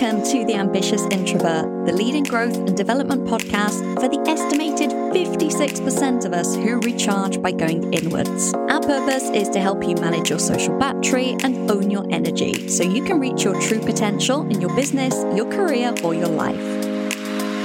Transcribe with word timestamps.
Welcome 0.00 0.22
to 0.30 0.44
The 0.44 0.54
Ambitious 0.54 1.02
Introvert, 1.10 1.84
the 1.84 1.92
leading 1.92 2.22
growth 2.22 2.56
and 2.56 2.76
development 2.76 3.24
podcast 3.24 4.00
for 4.00 4.08
the 4.08 4.20
estimated 4.30 4.90
56% 4.90 6.24
of 6.24 6.32
us 6.32 6.54
who 6.54 6.78
recharge 6.78 7.42
by 7.42 7.50
going 7.50 7.92
inwards. 7.92 8.54
Our 8.54 8.80
purpose 8.80 9.24
is 9.30 9.48
to 9.48 9.60
help 9.60 9.82
you 9.82 9.96
manage 9.96 10.30
your 10.30 10.38
social 10.38 10.78
battery 10.78 11.36
and 11.42 11.68
own 11.68 11.90
your 11.90 12.06
energy 12.12 12.68
so 12.68 12.84
you 12.84 13.02
can 13.02 13.18
reach 13.18 13.42
your 13.42 13.60
true 13.60 13.80
potential 13.80 14.42
in 14.48 14.60
your 14.60 14.72
business, 14.76 15.14
your 15.36 15.50
career, 15.50 15.92
or 16.04 16.14
your 16.14 16.28
life. 16.28 16.60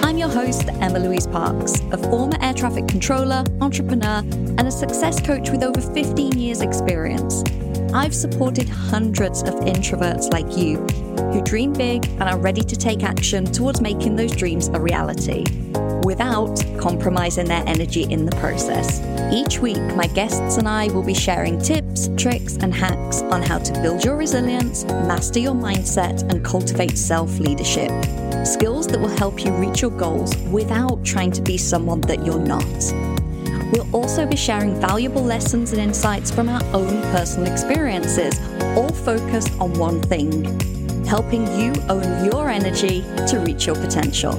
I'm 0.03 0.17
your 0.17 0.29
host, 0.29 0.69
Emma 0.81 0.97
Louise 0.97 1.27
Parkes, 1.27 1.81
a 1.91 1.99
former 1.99 2.37
air 2.41 2.55
traffic 2.55 2.87
controller, 2.87 3.43
entrepreneur, 3.61 4.23
and 4.57 4.61
a 4.61 4.71
success 4.71 5.21
coach 5.21 5.51
with 5.51 5.61
over 5.61 5.79
15 5.79 6.31
years' 6.31 6.61
experience. 6.61 7.43
I've 7.93 8.15
supported 8.15 8.67
hundreds 8.67 9.43
of 9.43 9.53
introverts 9.53 10.33
like 10.33 10.57
you 10.57 10.77
who 11.31 11.43
dream 11.43 11.73
big 11.73 12.05
and 12.05 12.23
are 12.23 12.39
ready 12.39 12.63
to 12.63 12.75
take 12.75 13.03
action 13.03 13.45
towards 13.45 13.81
making 13.81 14.15
those 14.15 14.35
dreams 14.35 14.67
a 14.69 14.79
reality 14.79 15.43
without 16.03 16.63
compromising 16.79 17.45
their 17.45 17.63
energy 17.67 18.03
in 18.03 18.25
the 18.25 18.35
process. 18.37 18.99
Each 19.31 19.59
week, 19.59 19.77
my 19.95 20.07
guests 20.07 20.57
and 20.57 20.67
I 20.67 20.87
will 20.87 21.03
be 21.03 21.13
sharing 21.13 21.61
tips, 21.61 22.09
tricks, 22.17 22.57
and 22.57 22.73
hacks 22.73 23.21
on 23.21 23.43
how 23.43 23.59
to 23.59 23.73
build 23.81 24.03
your 24.03 24.15
resilience, 24.15 24.85
master 24.85 25.39
your 25.39 25.55
mindset, 25.55 26.29
and 26.31 26.43
cultivate 26.43 26.97
self 26.97 27.37
leadership. 27.37 27.91
Skills 28.43 28.87
that 28.87 28.99
will 28.99 29.17
help 29.17 29.45
you 29.45 29.51
reach 29.53 29.83
your 29.83 29.91
goals 29.91 30.35
without 30.51 31.05
trying 31.05 31.31
to 31.31 31.41
be 31.41 31.57
someone 31.59 32.01
that 32.01 32.25
you're 32.25 32.39
not. 32.39 33.12
We'll 33.73 33.89
also 33.95 34.27
be 34.27 34.35
sharing 34.35 34.79
valuable 34.79 35.23
lessons 35.23 35.71
and 35.71 35.81
insights 35.81 36.29
from 36.29 36.47
our 36.47 36.63
own 36.75 37.01
personal 37.11 37.51
experiences, 37.51 38.39
all 38.77 38.91
focused 38.91 39.51
on 39.59 39.73
one 39.73 39.99
thing 40.03 40.43
helping 41.07 41.47
you 41.59 41.73
own 41.89 42.23
your 42.23 42.49
energy 42.49 43.01
to 43.27 43.39
reach 43.39 43.65
your 43.65 43.75
potential. 43.75 44.33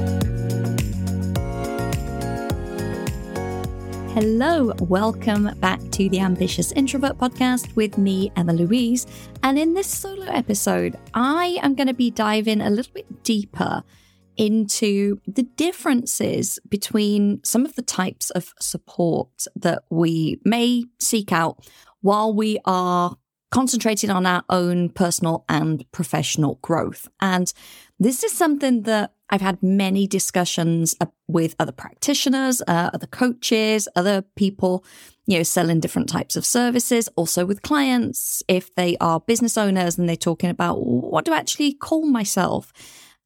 Hello, 4.14 4.72
welcome 4.78 5.50
back 5.58 5.80
to 5.90 6.08
the 6.08 6.20
Ambitious 6.20 6.70
Introvert 6.70 7.18
podcast 7.18 7.74
with 7.74 7.98
me, 7.98 8.30
Emma 8.36 8.52
Louise. 8.52 9.04
And 9.42 9.58
in 9.58 9.74
this 9.74 9.88
solo 9.88 10.26
episode, 10.26 10.96
I 11.12 11.58
am 11.60 11.74
going 11.74 11.88
to 11.88 11.94
be 11.94 12.12
diving 12.12 12.60
a 12.60 12.70
little 12.70 12.92
bit 12.92 13.24
deeper 13.24 13.82
into 14.36 15.20
the 15.26 15.42
differences 15.42 16.58
between 16.68 17.42
some 17.44 17.64
of 17.64 17.74
the 17.76 17.82
types 17.82 18.30
of 18.30 18.52
support 18.60 19.46
that 19.56 19.84
we 19.90 20.40
may 20.44 20.84
seek 20.98 21.32
out 21.32 21.68
while 22.00 22.34
we 22.34 22.58
are 22.64 23.16
concentrating 23.50 24.10
on 24.10 24.26
our 24.26 24.42
own 24.50 24.88
personal 24.88 25.44
and 25.48 25.90
professional 25.92 26.58
growth. 26.60 27.08
And 27.20 27.52
this 28.00 28.24
is 28.24 28.32
something 28.32 28.82
that 28.82 29.12
I've 29.30 29.40
had 29.40 29.62
many 29.62 30.06
discussions 30.06 30.96
with 31.28 31.54
other 31.58 31.72
practitioners, 31.72 32.60
uh, 32.66 32.90
other 32.92 33.06
coaches, 33.06 33.88
other 33.96 34.22
people, 34.36 34.84
you 35.26 35.38
know, 35.38 35.42
selling 35.44 35.80
different 35.80 36.08
types 36.08 36.36
of 36.36 36.44
services, 36.44 37.08
also 37.16 37.46
with 37.46 37.62
clients, 37.62 38.42
if 38.48 38.74
they 38.74 38.96
are 39.00 39.20
business 39.20 39.56
owners 39.56 39.96
and 39.98 40.08
they're 40.08 40.16
talking 40.16 40.50
about 40.50 40.84
what 40.84 41.24
do 41.24 41.32
I 41.32 41.38
actually 41.38 41.72
call 41.72 42.06
myself? 42.06 42.72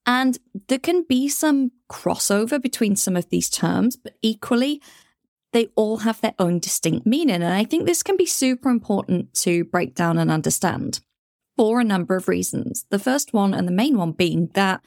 And 0.08 0.38
there 0.68 0.78
can 0.78 1.04
be 1.06 1.28
some 1.28 1.70
crossover 1.90 2.60
between 2.60 2.96
some 2.96 3.14
of 3.14 3.28
these 3.28 3.50
terms, 3.50 3.94
but 3.94 4.14
equally, 4.22 4.80
they 5.52 5.68
all 5.76 5.98
have 5.98 6.22
their 6.22 6.34
own 6.38 6.60
distinct 6.60 7.06
meaning. 7.06 7.42
And 7.42 7.52
I 7.52 7.64
think 7.64 7.84
this 7.84 8.02
can 8.02 8.16
be 8.16 8.24
super 8.24 8.70
important 8.70 9.34
to 9.42 9.64
break 9.64 9.94
down 9.94 10.16
and 10.16 10.30
understand 10.30 11.00
for 11.58 11.78
a 11.78 11.84
number 11.84 12.16
of 12.16 12.26
reasons. 12.26 12.86
The 12.88 12.98
first 12.98 13.34
one 13.34 13.52
and 13.52 13.68
the 13.68 13.72
main 13.72 13.98
one 13.98 14.12
being 14.12 14.48
that 14.54 14.82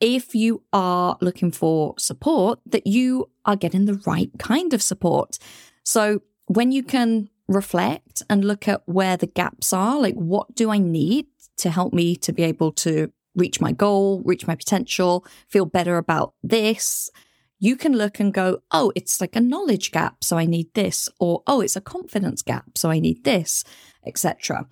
if 0.00 0.34
you 0.34 0.64
are 0.72 1.16
looking 1.20 1.52
for 1.52 1.94
support, 1.96 2.58
that 2.66 2.88
you 2.88 3.30
are 3.44 3.54
getting 3.54 3.84
the 3.84 4.02
right 4.04 4.30
kind 4.36 4.74
of 4.74 4.82
support. 4.82 5.38
So 5.84 6.22
when 6.46 6.72
you 6.72 6.82
can 6.82 7.30
reflect 7.46 8.20
and 8.28 8.44
look 8.44 8.66
at 8.66 8.82
where 8.86 9.16
the 9.16 9.28
gaps 9.28 9.72
are, 9.72 10.00
like 10.00 10.16
what 10.16 10.56
do 10.56 10.70
I 10.70 10.78
need 10.78 11.26
to 11.58 11.70
help 11.70 11.92
me 11.92 12.16
to 12.16 12.32
be 12.32 12.42
able 12.42 12.72
to 12.72 13.12
reach 13.36 13.60
my 13.60 13.72
goal, 13.72 14.22
reach 14.24 14.46
my 14.46 14.54
potential, 14.54 15.24
feel 15.48 15.66
better 15.66 15.98
about 15.98 16.34
this, 16.42 17.10
you 17.58 17.76
can 17.76 17.92
look 17.92 18.20
and 18.20 18.34
go, 18.34 18.60
oh, 18.70 18.92
it's 18.94 19.20
like 19.20 19.36
a 19.36 19.40
knowledge 19.40 19.90
gap, 19.90 20.22
so 20.22 20.36
I 20.36 20.44
need 20.44 20.72
this, 20.74 21.08
or 21.18 21.42
oh, 21.46 21.60
it's 21.60 21.76
a 21.76 21.80
confidence 21.80 22.42
gap, 22.42 22.76
so 22.76 22.90
I 22.90 22.98
need 22.98 23.24
this, 23.24 23.64
etc. 24.04 24.66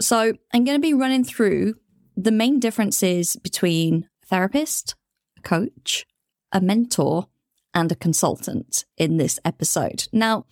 So 0.00 0.34
I'm 0.52 0.64
going 0.64 0.76
to 0.76 0.86
be 0.86 0.94
running 0.94 1.24
through 1.24 1.74
the 2.16 2.30
main 2.30 2.60
differences 2.60 3.36
between 3.36 4.08
a 4.22 4.26
therapist, 4.26 4.94
a 5.38 5.40
coach, 5.40 6.06
a 6.52 6.60
mentor, 6.60 7.26
and 7.74 7.90
a 7.90 7.96
consultant 7.96 8.84
in 8.96 9.16
this 9.16 9.40
episode. 9.44 10.06
Now, 10.12 10.44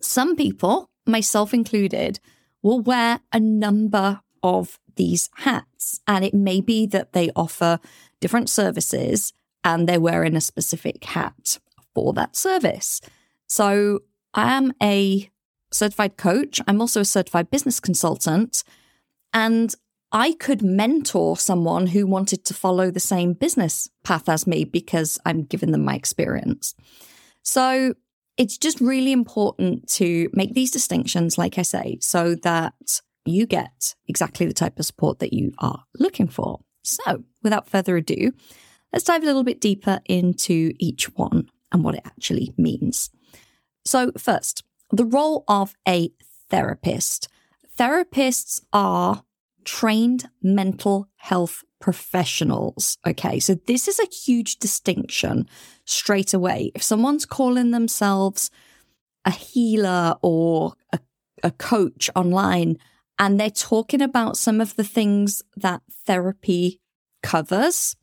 some 0.00 0.36
people, 0.36 0.90
myself 1.06 1.54
included, 1.54 2.20
will 2.62 2.80
wear 2.80 3.20
a 3.32 3.40
number 3.40 4.20
of 4.42 4.78
these 4.96 5.30
hats. 5.36 6.00
And 6.06 6.24
it 6.24 6.34
may 6.34 6.60
be 6.60 6.86
that 6.86 7.12
they 7.12 7.30
offer 7.36 7.78
different 8.20 8.48
services 8.48 9.32
and 9.64 9.88
they're 9.88 10.00
wearing 10.00 10.36
a 10.36 10.40
specific 10.40 11.04
hat 11.04 11.58
for 11.94 12.12
that 12.14 12.36
service. 12.36 13.00
So 13.46 14.00
I 14.34 14.52
am 14.56 14.72
a 14.82 15.30
certified 15.72 16.16
coach. 16.16 16.60
I'm 16.66 16.80
also 16.80 17.00
a 17.00 17.04
certified 17.04 17.50
business 17.50 17.80
consultant. 17.80 18.64
And 19.32 19.74
I 20.12 20.32
could 20.32 20.62
mentor 20.62 21.36
someone 21.36 21.88
who 21.88 22.06
wanted 22.06 22.44
to 22.46 22.54
follow 22.54 22.90
the 22.90 23.00
same 23.00 23.32
business 23.32 23.88
path 24.02 24.28
as 24.28 24.46
me 24.46 24.64
because 24.64 25.18
I'm 25.24 25.44
giving 25.44 25.70
them 25.70 25.84
my 25.84 25.94
experience. 25.94 26.74
So 27.42 27.94
it's 28.36 28.58
just 28.58 28.80
really 28.80 29.12
important 29.12 29.88
to 29.90 30.28
make 30.32 30.54
these 30.54 30.70
distinctions, 30.70 31.38
like 31.38 31.58
I 31.58 31.62
say, 31.62 31.98
so 32.00 32.34
that 32.36 33.00
you 33.24 33.46
get 33.46 33.94
exactly 34.08 34.46
the 34.46 34.54
type 34.54 34.78
of 34.78 34.86
support 34.86 35.18
that 35.18 35.32
you 35.32 35.52
are 35.58 35.84
looking 35.98 36.28
for. 36.28 36.60
So, 36.82 37.24
without 37.42 37.68
further 37.68 37.96
ado, 37.96 38.32
let's 38.92 39.04
dive 39.04 39.22
a 39.22 39.26
little 39.26 39.44
bit 39.44 39.60
deeper 39.60 40.00
into 40.06 40.72
each 40.78 41.14
one 41.14 41.48
and 41.72 41.84
what 41.84 41.94
it 41.94 42.02
actually 42.04 42.52
means. 42.56 43.10
So, 43.84 44.12
first, 44.16 44.64
the 44.90 45.04
role 45.04 45.44
of 45.48 45.74
a 45.86 46.10
therapist. 46.48 47.28
Therapists 47.78 48.60
are 48.72 49.22
trained 49.64 50.28
mental 50.42 51.08
health 51.16 51.62
professionals. 51.80 52.98
Okay, 53.06 53.40
so 53.40 53.54
this 53.66 53.88
is 53.88 53.98
a 53.98 54.14
huge 54.14 54.56
distinction 54.56 55.48
straight 55.84 56.34
away. 56.34 56.72
If 56.74 56.82
someone's 56.82 57.24
calling 57.24 57.70
themselves 57.70 58.50
a 59.24 59.30
healer 59.30 60.14
or 60.22 60.74
a, 60.92 60.98
a 61.42 61.50
coach 61.52 62.10
online, 62.14 62.76
and 63.20 63.38
they're 63.38 63.50
talking 63.50 64.00
about 64.00 64.38
some 64.38 64.62
of 64.62 64.74
the 64.76 64.82
things 64.82 65.42
that 65.54 65.82
therapy 66.06 66.80
covers. 67.22 67.94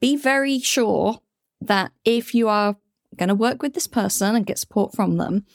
Be 0.00 0.16
very 0.16 0.58
sure 0.58 1.20
that 1.60 1.92
if 2.04 2.34
you 2.34 2.48
are 2.48 2.76
going 3.16 3.28
to 3.28 3.34
work 3.36 3.62
with 3.62 3.74
this 3.74 3.86
person 3.86 4.34
and 4.34 4.44
get 4.44 4.58
support 4.58 4.92
from 4.92 5.18
them, 5.18 5.46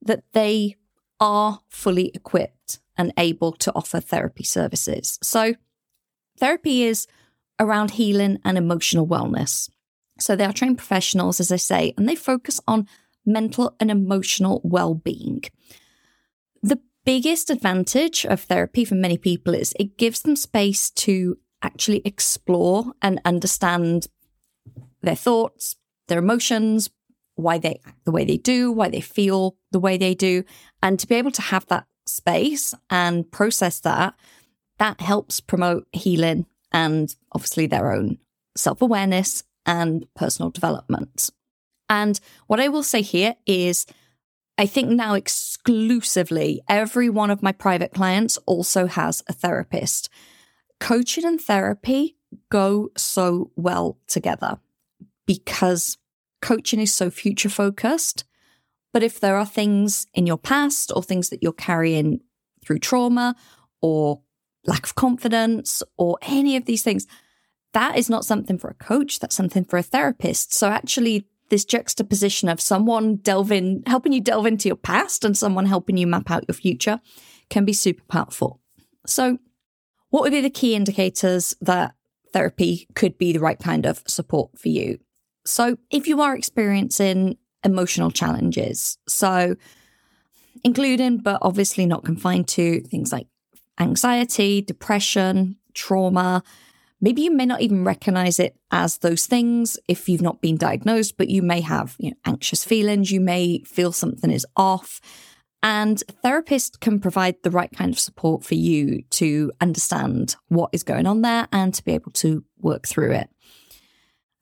that 0.00 0.22
they 0.34 0.76
are 1.18 1.62
fully 1.68 2.12
equipped 2.14 2.78
and 2.96 3.12
able 3.18 3.50
to 3.52 3.72
offer 3.74 3.98
therapy 3.98 4.44
services. 4.44 5.18
So, 5.20 5.54
therapy 6.38 6.84
is 6.84 7.08
around 7.58 7.92
healing 7.92 8.38
and 8.44 8.56
emotional 8.56 9.06
wellness. 9.06 9.68
So, 10.20 10.36
they 10.36 10.44
are 10.44 10.52
trained 10.52 10.78
professionals, 10.78 11.40
as 11.40 11.50
I 11.50 11.56
say, 11.56 11.92
and 11.96 12.08
they 12.08 12.14
focus 12.14 12.60
on 12.68 12.86
mental 13.26 13.74
and 13.80 13.90
emotional 13.90 14.60
well 14.62 14.94
being. 14.94 15.42
Biggest 17.08 17.48
advantage 17.48 18.26
of 18.26 18.42
therapy 18.42 18.84
for 18.84 18.94
many 18.94 19.16
people 19.16 19.54
is 19.54 19.72
it 19.80 19.96
gives 19.96 20.20
them 20.20 20.36
space 20.36 20.90
to 20.90 21.38
actually 21.62 22.02
explore 22.04 22.92
and 23.00 23.18
understand 23.24 24.08
their 25.00 25.14
thoughts, 25.14 25.76
their 26.08 26.18
emotions, 26.18 26.90
why 27.34 27.56
they 27.56 27.80
act 27.86 28.04
the 28.04 28.10
way 28.10 28.26
they 28.26 28.36
do, 28.36 28.70
why 28.70 28.90
they 28.90 29.00
feel 29.00 29.56
the 29.72 29.80
way 29.80 29.96
they 29.96 30.14
do, 30.14 30.44
and 30.82 31.00
to 31.00 31.06
be 31.06 31.14
able 31.14 31.30
to 31.30 31.40
have 31.40 31.64
that 31.68 31.86
space 32.04 32.74
and 32.90 33.32
process 33.32 33.80
that, 33.80 34.12
that 34.76 35.00
helps 35.00 35.40
promote 35.40 35.86
healing 35.92 36.44
and 36.72 37.16
obviously 37.32 37.66
their 37.66 37.90
own 37.90 38.18
self 38.54 38.82
awareness 38.82 39.44
and 39.64 40.06
personal 40.14 40.50
development. 40.50 41.30
And 41.88 42.20
what 42.48 42.60
I 42.60 42.68
will 42.68 42.82
say 42.82 43.00
here 43.00 43.36
is 43.46 43.86
I 44.58 44.66
think 44.66 44.90
now 44.90 45.14
exclusively 45.14 46.60
every 46.68 47.08
one 47.08 47.30
of 47.30 47.42
my 47.42 47.52
private 47.52 47.94
clients 47.94 48.38
also 48.44 48.86
has 48.86 49.22
a 49.28 49.32
therapist. 49.32 50.10
Coaching 50.80 51.24
and 51.24 51.40
therapy 51.40 52.16
go 52.50 52.90
so 52.96 53.52
well 53.54 53.98
together 54.08 54.58
because 55.26 55.96
coaching 56.42 56.80
is 56.80 56.92
so 56.92 57.08
future 57.08 57.48
focused. 57.48 58.24
But 58.92 59.04
if 59.04 59.20
there 59.20 59.36
are 59.36 59.46
things 59.46 60.06
in 60.12 60.26
your 60.26 60.38
past 60.38 60.90
or 60.94 61.02
things 61.02 61.28
that 61.28 61.42
you're 61.42 61.52
carrying 61.52 62.20
through 62.64 62.80
trauma 62.80 63.36
or 63.80 64.22
lack 64.66 64.84
of 64.84 64.94
confidence 64.96 65.82
or 65.96 66.18
any 66.22 66.56
of 66.56 66.64
these 66.64 66.82
things, 66.82 67.06
that 67.74 67.96
is 67.96 68.10
not 68.10 68.24
something 68.24 68.58
for 68.58 68.70
a 68.70 68.74
coach, 68.74 69.20
that's 69.20 69.36
something 69.36 69.64
for 69.64 69.78
a 69.78 69.82
therapist. 69.82 70.52
So 70.54 70.68
actually, 70.68 71.28
this 71.50 71.64
juxtaposition 71.64 72.48
of 72.48 72.60
someone 72.60 73.16
delving, 73.16 73.82
helping 73.86 74.12
you 74.12 74.20
delve 74.20 74.46
into 74.46 74.68
your 74.68 74.76
past 74.76 75.24
and 75.24 75.36
someone 75.36 75.66
helping 75.66 75.96
you 75.96 76.06
map 76.06 76.30
out 76.30 76.44
your 76.46 76.54
future 76.54 77.00
can 77.50 77.64
be 77.64 77.72
super 77.72 78.02
powerful. 78.08 78.60
So, 79.06 79.38
what 80.10 80.22
would 80.22 80.32
be 80.32 80.40
the 80.40 80.50
key 80.50 80.74
indicators 80.74 81.54
that 81.60 81.94
therapy 82.32 82.86
could 82.94 83.18
be 83.18 83.32
the 83.32 83.40
right 83.40 83.58
kind 83.58 83.86
of 83.86 84.02
support 84.06 84.58
for 84.58 84.68
you? 84.68 84.98
So, 85.44 85.78
if 85.90 86.06
you 86.06 86.20
are 86.20 86.36
experiencing 86.36 87.38
emotional 87.64 88.10
challenges, 88.10 88.98
so 89.08 89.56
including 90.64 91.18
but 91.18 91.38
obviously 91.42 91.86
not 91.86 92.04
confined 92.04 92.48
to 92.48 92.80
things 92.82 93.12
like 93.12 93.26
anxiety, 93.78 94.60
depression, 94.60 95.56
trauma, 95.74 96.42
Maybe 97.00 97.22
you 97.22 97.30
may 97.30 97.46
not 97.46 97.60
even 97.60 97.84
recognize 97.84 98.40
it 98.40 98.56
as 98.70 98.98
those 98.98 99.26
things 99.26 99.78
if 99.86 100.08
you've 100.08 100.22
not 100.22 100.40
been 100.40 100.56
diagnosed, 100.56 101.16
but 101.16 101.28
you 101.28 101.42
may 101.42 101.60
have 101.60 101.94
you 101.98 102.10
know, 102.10 102.16
anxious 102.24 102.64
feelings. 102.64 103.12
You 103.12 103.20
may 103.20 103.60
feel 103.60 103.92
something 103.92 104.30
is 104.30 104.46
off. 104.56 105.00
And 105.62 106.02
therapists 106.24 106.78
can 106.78 107.00
provide 107.00 107.36
the 107.42 107.50
right 107.50 107.70
kind 107.70 107.92
of 107.92 107.98
support 107.98 108.44
for 108.44 108.54
you 108.54 109.02
to 109.10 109.52
understand 109.60 110.36
what 110.48 110.70
is 110.72 110.82
going 110.82 111.06
on 111.06 111.22
there 111.22 111.48
and 111.52 111.74
to 111.74 111.84
be 111.84 111.92
able 111.92 112.12
to 112.12 112.44
work 112.58 112.86
through 112.86 113.12
it. 113.12 113.28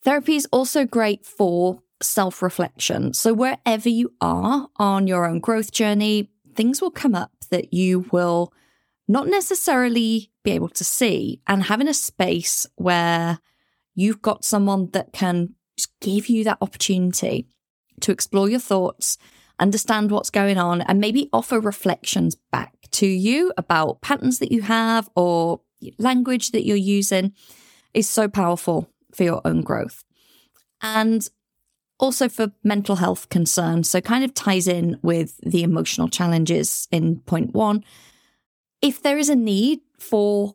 Therapy 0.05 0.37
is 0.37 0.47
also 0.52 0.85
great 0.85 1.25
for 1.25 1.82
self 2.02 2.43
reflection. 2.43 3.14
So, 3.14 3.32
wherever 3.32 3.88
you 3.88 4.12
are 4.20 4.69
on 4.76 5.06
your 5.06 5.26
own 5.26 5.41
growth 5.41 5.73
journey, 5.73 6.31
things 6.55 6.81
will 6.81 6.91
come 6.91 7.14
up 7.14 7.32
that 7.50 7.73
you 7.73 8.06
will 8.12 8.52
not 9.08 9.29
necessarily 9.29 10.31
be 10.43 10.53
able 10.53 10.69
to 10.70 10.85
see, 10.85 11.41
and 11.47 11.64
having 11.64 11.88
a 11.88 11.94
space 11.94 12.67
where 12.76 13.38
you've 13.94 14.23
got 14.23 14.44
someone 14.44 14.91
that 14.93 15.12
can 15.12 15.55
give 16.00 16.29
you 16.29 16.44
that 16.44 16.58
opportunity 16.61 17.47
to 18.00 18.12
explore 18.12 18.49
your 18.49 18.61
thoughts, 18.61 19.17
understand 19.58 20.11
what's 20.11 20.31
going 20.31 20.58
on, 20.58 20.81
and 20.82 21.00
maybe 21.00 21.29
offer 21.32 21.61
reflections 21.61 22.37
back 22.53 22.75
to 22.93 23.06
you 23.06 23.53
about 23.56 24.00
patterns 24.00 24.38
that 24.38 24.53
you 24.53 24.62
have 24.62 25.09
or 25.14 25.61
language 25.99 26.50
that 26.50 26.64
you're 26.64 26.76
using 26.76 27.32
is 27.94 28.09
so 28.09 28.29
powerful 28.29 28.91
for 29.14 29.25
your 29.25 29.41
own 29.44 29.62
growth. 29.62 30.05
And 30.82 31.29
also 31.99 32.29
for 32.29 32.52
mental 32.62 32.97
health 32.97 33.29
concerns. 33.29 33.88
So, 33.88 34.00
kind 34.00 34.25
of 34.25 34.35
ties 34.35 34.69
in 34.69 34.99
with 35.02 35.38
the 35.38 35.62
emotional 35.62 36.09
challenges 36.09 36.88
in 36.91 37.20
point 37.20 37.55
one 37.55 37.85
if 38.87 39.03
there 39.03 39.19
is 39.19 39.29
a 39.29 39.35
need 39.35 39.81
for 39.99 40.55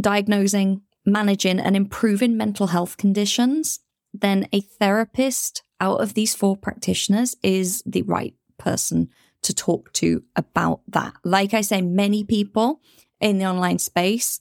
diagnosing, 0.00 0.82
managing, 1.06 1.60
and 1.60 1.76
improving 1.76 2.36
mental 2.36 2.66
health 2.66 2.96
conditions, 2.96 3.78
then 4.12 4.48
a 4.52 4.60
therapist 4.60 5.62
out 5.80 6.00
of 6.00 6.14
these 6.14 6.34
four 6.34 6.56
practitioners 6.56 7.36
is 7.40 7.80
the 7.86 8.02
right 8.02 8.34
person 8.58 9.08
to 9.42 9.54
talk 9.54 9.92
to 9.92 10.24
about 10.34 10.80
that. 10.88 11.12
Like 11.22 11.54
I 11.54 11.60
say, 11.60 11.80
many 11.80 12.24
people 12.24 12.80
in 13.20 13.38
the 13.38 13.46
online 13.46 13.78
space 13.78 14.40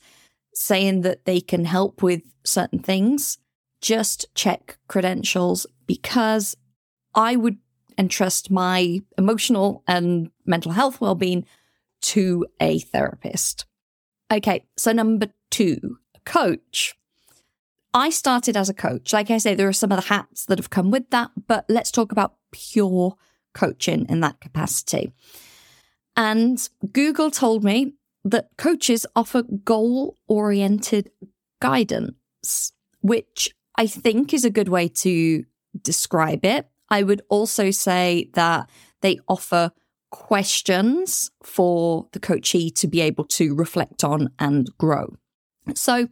saying 0.56 1.01
that 1.01 1.25
they 1.25 1.39
can 1.39 1.66
help 1.66 2.01
with 2.01 2.24
certain 2.44 2.80
things, 2.80 3.38
just 3.81 4.34
check 4.34 4.80
credentials 4.88 5.68
because 5.86 6.57
I 7.13 7.36
would 7.36 7.57
entrust 8.00 8.50
my 8.50 9.01
emotional 9.16 9.84
and 9.88 10.31
mental 10.44 10.72
health 10.72 11.00
well-being 11.00 11.45
to 12.02 12.46
a 12.60 12.80
therapist. 12.80 13.66
Okay, 14.32 14.66
so 14.78 14.92
number 14.92 15.28
two, 15.50 15.98
coach. 16.26 16.96
I 17.94 18.10
started 18.10 18.58
as 18.58 18.70
a 18.70 18.74
coach. 18.74 19.14
Like 19.14 19.32
I 19.32 19.38
say, 19.38 19.56
there 19.56 19.68
are 19.68 19.74
some 19.74 19.92
of 19.92 20.02
the 20.02 20.10
hats 20.10 20.46
that 20.46 20.60
have 20.60 20.70
come 20.70 20.92
with 20.92 21.10
that, 21.10 21.32
but 21.48 21.66
let's 21.70 21.92
talk 21.92 22.12
about 22.12 22.36
pure 22.52 23.16
coaching 23.54 24.06
in 24.10 24.20
that 24.20 24.40
capacity. 24.40 25.12
And 26.16 26.68
Google 26.92 27.32
told 27.32 27.64
me 27.64 27.94
that 28.24 28.50
coaches 28.58 29.06
offer 29.16 29.44
goal 29.44 30.18
oriented 30.28 31.12
guidance, 31.62 32.72
which 33.02 33.56
I 33.78 33.88
think 33.88 34.34
is 34.34 34.44
a 34.44 34.50
good 34.50 34.70
way 34.70 34.90
to 34.90 35.46
describe 35.82 36.44
it. 36.44 36.68
I 36.90 37.04
would 37.04 37.22
also 37.30 37.72
say 37.72 38.30
that 38.34 38.70
they 39.02 39.20
offer 39.28 39.72
questions 40.12 41.31
for 41.44 42.07
the 42.13 42.19
coachee 42.19 42.69
to 42.71 42.88
be 42.88 43.01
able 43.01 43.25
to 43.25 43.56
reflect 43.56 44.04
on 44.04 44.30
and 44.39 44.69
grow. 44.77 45.15
So, 45.75 46.07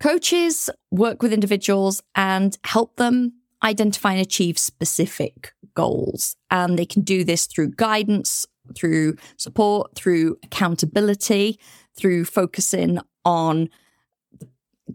coaches 0.00 0.68
work 0.90 1.22
with 1.22 1.32
individuals 1.32 2.02
and 2.14 2.56
help 2.64 2.96
them 2.96 3.34
identify 3.62 4.12
and 4.12 4.20
achieve 4.20 4.58
specific 4.58 5.52
goals. 5.74 6.36
And 6.50 6.78
they 6.78 6.86
can 6.86 7.02
do 7.02 7.24
this 7.24 7.46
through 7.46 7.72
guidance, 7.72 8.46
through 8.74 9.16
support, 9.36 9.94
through 9.94 10.38
accountability, 10.44 11.58
through 11.96 12.24
focusing 12.24 12.98
on 13.24 13.68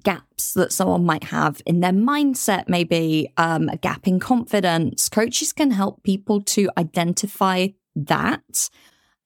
gaps 0.04 0.54
that 0.54 0.72
someone 0.72 1.06
might 1.06 1.26
have 1.26 1.62
in 1.66 1.82
their 1.82 1.92
mindset, 1.92 2.68
maybe 2.68 3.32
um, 3.38 3.70
a 3.70 3.78
gap 3.78 4.08
in 4.08 4.20
confidence. 4.20 5.10
Coaches 5.10 5.52
can 5.54 5.72
help 5.72 6.04
people 6.04 6.42
to 6.42 6.70
identify 6.78 7.68
that 7.96 8.70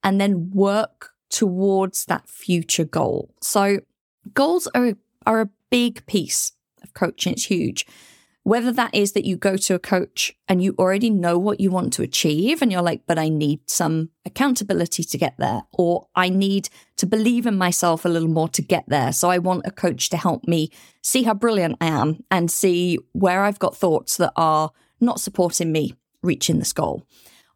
and 0.04 0.22
then 0.22 0.52
work 0.52 1.12
towards 1.30 2.06
that 2.06 2.30
future 2.30 2.86
goal. 2.86 3.34
So 3.42 3.80
goals 4.34 4.68
are 4.76 4.94
are 5.26 5.42
a 5.42 5.50
big 5.70 6.06
piece 6.06 6.54
of 6.84 6.94
coaching. 6.94 7.34
It's 7.34 7.46
huge. 7.46 7.86
Whether 8.44 8.72
that 8.74 8.94
is 8.94 9.14
that 9.14 9.26
you 9.26 9.38
go 9.38 9.58
to 9.58 9.74
a 9.74 9.80
coach 9.80 10.38
and 10.48 10.64
you 10.64 10.76
already 10.78 11.10
know 11.10 11.40
what 11.40 11.60
you 11.60 11.72
want 11.72 11.94
to 11.94 12.04
achieve 12.04 12.62
and 12.62 12.72
you're 12.72 12.84
like, 12.84 13.02
but 13.08 13.18
I 13.18 13.28
need 13.28 13.62
some 13.68 14.12
accountability 14.24 15.04
to 15.04 15.18
get 15.18 15.34
there, 15.40 15.64
or 15.72 16.06
I 16.16 16.30
need 16.30 16.70
to 16.98 17.08
believe 17.08 17.48
in 17.48 17.58
myself 17.58 18.06
a 18.06 18.10
little 18.10 18.30
more 18.30 18.48
to 18.50 18.62
get 18.62 18.84
there. 18.88 19.12
So 19.14 19.32
I 19.32 19.40
want 19.40 19.66
a 19.66 19.72
coach 19.72 20.10
to 20.10 20.18
help 20.18 20.48
me 20.48 20.70
see 21.02 21.24
how 21.24 21.34
brilliant 21.34 21.78
I 21.82 21.88
am 21.88 22.24
and 22.30 22.52
see 22.52 23.00
where 23.14 23.44
I've 23.44 23.58
got 23.58 23.76
thoughts 23.76 24.18
that 24.18 24.34
are 24.36 24.70
not 25.02 25.20
supporting 25.20 25.72
me 25.72 25.96
reaching 26.22 26.60
this 26.60 26.72
goal. 26.72 27.08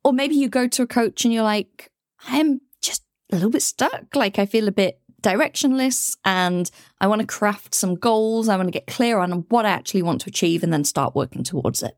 Or 0.04 0.14
maybe 0.14 0.36
you 0.36 0.50
go 0.50 0.68
to 0.68 0.82
a 0.82 0.88
coach 0.88 1.26
and 1.26 1.34
you're 1.34 1.44
like, 1.44 1.92
I'm 2.28 2.62
just 2.82 3.04
a 3.32 3.36
little 3.36 3.50
bit 3.50 3.62
stuck. 3.62 4.16
Like 4.16 4.40
I 4.40 4.46
feel 4.46 4.68
a 4.68 4.72
bit 4.72 5.00
directionless 5.22 6.16
and 6.24 6.70
I 7.02 7.08
want 7.08 7.22
to 7.22 7.28
craft 7.28 7.76
some 7.76 7.96
goals. 7.96 8.48
I 8.48 8.56
want 8.56 8.68
to 8.68 8.72
get 8.72 8.88
clear 8.88 9.20
on 9.20 9.46
what 9.50 9.66
I 9.66 9.70
actually 9.70 10.02
want 10.02 10.22
to 10.22 10.30
achieve 10.30 10.64
and 10.64 10.72
then 10.72 10.84
start 10.84 11.16
working 11.16 11.44
towards 11.44 11.84
it. 11.84 11.98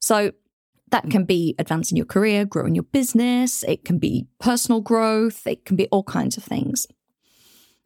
So 0.00 0.32
that 0.90 1.10
can 1.10 1.24
be 1.24 1.54
advancing 1.58 1.96
your 1.96 2.06
career, 2.06 2.44
growing 2.44 2.74
your 2.74 2.84
business. 2.84 3.62
It 3.64 3.84
can 3.84 3.98
be 3.98 4.26
personal 4.40 4.80
growth. 4.80 5.46
It 5.46 5.64
can 5.64 5.76
be 5.76 5.86
all 5.88 6.02
kinds 6.02 6.36
of 6.36 6.44
things. 6.44 6.86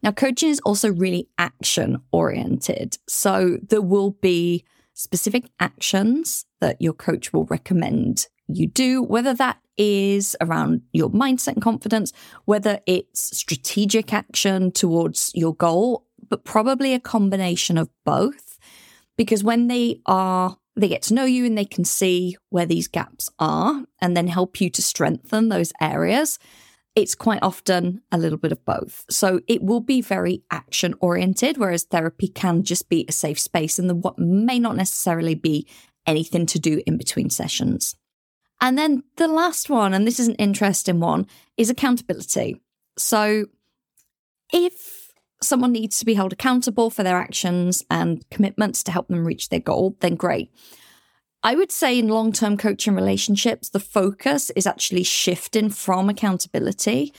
Now, 0.03 0.11
coaching 0.11 0.49
is 0.49 0.61
also 0.61 0.93
really 0.93 1.29
action 1.39 2.03
oriented. 2.11 2.99
So 3.09 3.59
there 3.63 3.83
will 3.83 4.11
be 4.11 4.65
specific 4.95 5.45
actions 5.61 6.45
that 6.61 6.81
your 6.81 6.93
coach 6.93 7.33
will 7.33 7.45
recommend 7.45 8.27
you 8.57 8.67
do, 8.67 9.03
whether 9.03 9.35
that 9.35 9.59
is 9.77 10.37
around 10.41 10.83
your 10.93 11.11
mindset 11.11 11.55
and 11.55 11.63
confidence, 11.63 12.13
whether 12.45 12.81
it's 12.87 13.37
strategic 13.37 14.13
action 14.13 14.71
towards 14.71 15.31
your 15.35 15.55
goal, 15.55 16.07
but 16.29 16.45
probably 16.45 16.95
a 16.95 17.01
combination 17.01 17.79
of 17.79 17.89
both. 18.05 18.59
Because 19.17 19.45
when 19.45 19.69
they 19.69 20.01
are, 20.07 20.57
they 20.77 20.89
get 20.89 21.03
to 21.03 21.15
know 21.15 21.25
you 21.25 21.45
and 21.45 21.57
they 21.57 21.65
can 21.65 21.85
see 21.85 22.37
where 22.51 22.67
these 22.67 22.89
gaps 22.89 23.31
are 23.39 23.85
and 24.01 24.17
then 24.17 24.27
help 24.27 24.61
you 24.61 24.71
to 24.71 24.83
strengthen 24.83 25.49
those 25.49 25.73
areas. 25.81 26.39
It's 26.95 27.15
quite 27.15 27.43
often 27.43 28.03
a 28.11 28.19
little 28.19 28.39
bit 28.39 28.53
of 28.53 28.65
both. 28.65 29.05
So 29.09 29.41
it 29.49 29.63
will 29.63 29.81
be 29.81 30.03
very 30.03 30.43
action 30.51 30.95
oriented, 31.01 31.57
whereas 31.57 31.85
therapy 31.85 32.29
can 32.29 32.63
just 32.63 32.89
be 32.89 33.07
a 33.09 33.13
safe 33.13 33.41
space 33.41 33.79
and 33.79 33.89
the 33.89 33.95
what 33.95 34.19
may 34.19 34.59
not 34.59 34.77
necessarily 34.77 35.35
be 35.35 35.67
anything 36.07 36.47
to 36.47 36.59
do 36.59 36.83
in 36.87 36.99
between 36.99 37.31
sessions. 37.31 37.97
And 38.63 38.79
then 38.79 39.03
the 39.17 39.27
last 39.27 39.69
one, 39.69 39.93
and 39.93 40.07
this 40.07 40.21
is 40.21 40.29
an 40.29 40.37
interesting 40.37 41.01
one, 41.01 41.27
is 41.57 41.69
accountability. 41.69 42.63
So 42.97 43.47
if 44.53 45.11
someone 45.43 45.73
needs 45.73 45.99
to 45.99 46.05
be 46.05 46.15
held 46.15 46.33
accountable 46.33 46.89
for 46.89 47.03
their 47.03 47.17
actions 47.17 47.85
and 47.91 48.25
commitments 48.31 48.85
to 48.85 48.93
help 48.93 49.09
them 49.09 49.27
reach 49.27 49.49
their 49.49 49.61
goal, 49.61 49.97
then 49.99 50.15
great. 50.15 50.53
I 51.43 51.57
would 51.57 51.73
say 51.73 51.99
in 51.99 52.07
long 52.07 52.31
term 52.33 52.57
coaching 52.57 52.95
relationships, 52.95 53.69
the 53.69 53.81
focus 53.81 54.51
is 54.51 54.65
actually 54.67 55.03
shifting 55.03 55.69
from 55.69 56.09
accountability 56.09 57.13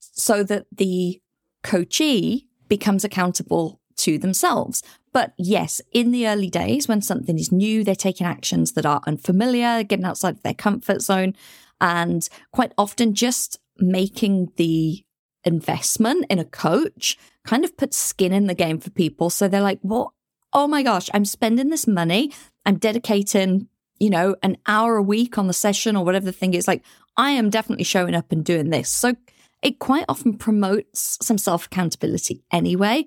so 0.00 0.42
that 0.42 0.66
the 0.70 1.22
coachee 1.62 2.46
becomes 2.68 3.04
accountable 3.04 3.80
to 3.96 4.18
themselves. 4.18 4.82
But 5.12 5.32
yes, 5.36 5.80
in 5.92 6.12
the 6.12 6.28
early 6.28 6.50
days, 6.50 6.86
when 6.86 7.02
something 7.02 7.38
is 7.38 7.50
new, 7.50 7.82
they're 7.82 7.94
taking 7.94 8.26
actions 8.26 8.72
that 8.72 8.86
are 8.86 9.00
unfamiliar, 9.06 9.82
getting 9.82 10.04
outside 10.04 10.36
of 10.36 10.42
their 10.42 10.54
comfort 10.54 11.02
zone, 11.02 11.34
and 11.80 12.28
quite 12.52 12.72
often 12.78 13.14
just 13.14 13.58
making 13.78 14.52
the 14.56 15.02
investment 15.44 16.26
in 16.28 16.38
a 16.38 16.44
coach 16.44 17.16
kind 17.44 17.64
of 17.64 17.76
puts 17.76 17.96
skin 17.96 18.32
in 18.32 18.46
the 18.46 18.54
game 18.54 18.78
for 18.78 18.90
people. 18.90 19.30
So 19.30 19.48
they're 19.48 19.62
like, 19.62 19.80
well, 19.82 20.14
oh 20.52 20.68
my 20.68 20.82
gosh, 20.82 21.08
I'm 21.14 21.24
spending 21.24 21.70
this 21.70 21.86
money, 21.86 22.32
I'm 22.66 22.76
dedicating, 22.76 23.68
you 23.98 24.10
know, 24.10 24.36
an 24.42 24.58
hour 24.66 24.96
a 24.96 25.02
week 25.02 25.38
on 25.38 25.46
the 25.46 25.52
session 25.52 25.96
or 25.96 26.04
whatever 26.04 26.26
the 26.26 26.32
thing 26.32 26.54
is. 26.54 26.68
Like, 26.68 26.84
I 27.16 27.30
am 27.32 27.50
definitely 27.50 27.84
showing 27.84 28.14
up 28.14 28.30
and 28.32 28.44
doing 28.44 28.70
this. 28.70 28.90
So 28.90 29.14
it 29.62 29.78
quite 29.78 30.04
often 30.08 30.36
promotes 30.36 31.18
some 31.22 31.38
self 31.38 31.66
accountability 31.66 32.42
anyway. 32.52 33.06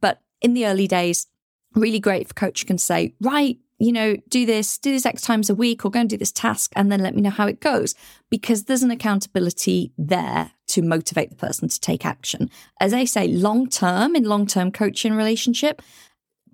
But 0.00 0.20
in 0.40 0.54
the 0.54 0.66
early 0.66 0.86
days, 0.86 1.26
really 1.74 2.00
great 2.00 2.22
if 2.22 2.30
a 2.30 2.34
coach 2.34 2.66
can 2.66 2.78
say, 2.78 3.14
right, 3.20 3.58
you 3.78 3.92
know, 3.92 4.16
do 4.28 4.46
this, 4.46 4.78
do 4.78 4.92
this 4.92 5.04
X 5.04 5.22
times 5.22 5.50
a 5.50 5.54
week, 5.54 5.84
or 5.84 5.90
go 5.90 6.00
and 6.00 6.08
do 6.08 6.16
this 6.16 6.32
task, 6.32 6.72
and 6.76 6.90
then 6.90 7.02
let 7.02 7.14
me 7.14 7.22
know 7.22 7.30
how 7.30 7.46
it 7.46 7.60
goes. 7.60 7.94
Because 8.30 8.64
there's 8.64 8.82
an 8.82 8.90
accountability 8.90 9.92
there 9.98 10.52
to 10.68 10.82
motivate 10.82 11.30
the 11.30 11.36
person 11.36 11.68
to 11.68 11.80
take 11.80 12.06
action. 12.06 12.50
As 12.80 12.94
I 12.94 13.04
say, 13.04 13.28
long 13.28 13.68
term, 13.68 14.14
in 14.14 14.24
long 14.24 14.46
term 14.46 14.70
coaching 14.70 15.14
relationship, 15.14 15.82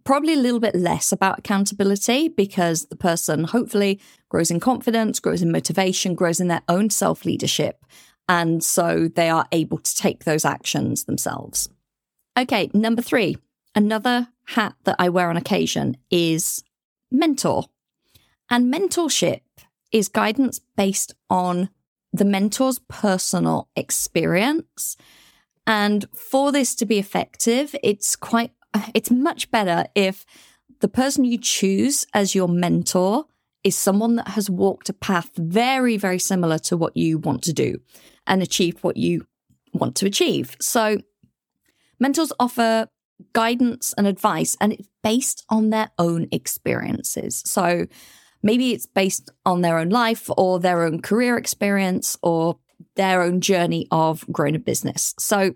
probably 0.04 0.34
a 0.34 0.38
little 0.38 0.60
bit 0.60 0.74
less 0.74 1.12
about 1.12 1.38
accountability 1.38 2.28
because 2.28 2.86
the 2.86 2.96
person 2.96 3.44
hopefully 3.44 4.00
grows 4.28 4.50
in 4.50 4.60
confidence, 4.60 5.20
grows 5.20 5.42
in 5.42 5.52
motivation, 5.52 6.14
grows 6.14 6.40
in 6.40 6.48
their 6.48 6.62
own 6.68 6.90
self 6.90 7.24
leadership. 7.24 7.84
And 8.28 8.62
so 8.62 9.08
they 9.08 9.28
are 9.28 9.46
able 9.52 9.78
to 9.78 9.94
take 9.94 10.24
those 10.24 10.44
actions 10.44 11.04
themselves. 11.04 11.68
Okay, 12.38 12.70
number 12.72 13.02
three, 13.02 13.36
another 13.74 14.28
hat 14.46 14.74
that 14.84 14.96
I 14.98 15.08
wear 15.08 15.30
on 15.30 15.36
occasion 15.36 15.96
is 16.10 16.62
mentor. 17.10 17.64
And 18.48 18.72
mentorship 18.72 19.42
is 19.92 20.08
guidance 20.08 20.60
based 20.76 21.14
on 21.28 21.70
the 22.12 22.24
mentor's 22.24 22.80
personal 22.88 23.68
experience. 23.76 24.96
And 25.66 26.06
for 26.14 26.50
this 26.50 26.74
to 26.76 26.86
be 26.86 26.98
effective, 26.98 27.74
it's 27.82 28.16
quite, 28.16 28.52
it's 28.94 29.10
much 29.10 29.50
better 29.50 29.84
if 29.94 30.24
the 30.80 30.88
person 30.88 31.24
you 31.24 31.38
choose 31.38 32.06
as 32.14 32.34
your 32.34 32.48
mentor 32.48 33.26
is 33.62 33.76
someone 33.76 34.16
that 34.16 34.28
has 34.28 34.48
walked 34.48 34.88
a 34.88 34.94
path 34.94 35.30
very, 35.36 35.96
very 35.96 36.18
similar 36.18 36.58
to 36.58 36.76
what 36.76 36.96
you 36.96 37.18
want 37.18 37.42
to 37.42 37.52
do 37.52 37.80
and 38.26 38.42
achieve 38.42 38.82
what 38.82 38.96
you 38.96 39.26
want 39.72 39.94
to 39.96 40.06
achieve. 40.06 40.56
So, 40.60 40.98
mentors 41.98 42.32
offer 42.40 42.88
guidance 43.32 43.94
and 43.96 44.06
advice, 44.06 44.56
and 44.60 44.72
it's 44.72 44.88
based 45.02 45.44
on 45.48 45.70
their 45.70 45.90
own 45.98 46.28
experiences. 46.32 47.42
So 47.46 47.86
maybe 48.42 48.72
it's 48.72 48.86
based 48.86 49.30
on 49.44 49.60
their 49.60 49.78
own 49.78 49.88
life 49.90 50.28
or 50.36 50.58
their 50.60 50.82
own 50.82 51.00
career 51.00 51.36
experience 51.36 52.16
or 52.22 52.58
their 52.96 53.22
own 53.22 53.40
journey 53.40 53.86
of 53.90 54.24
growing 54.32 54.56
a 54.56 54.58
business. 54.58 55.14
So 55.18 55.54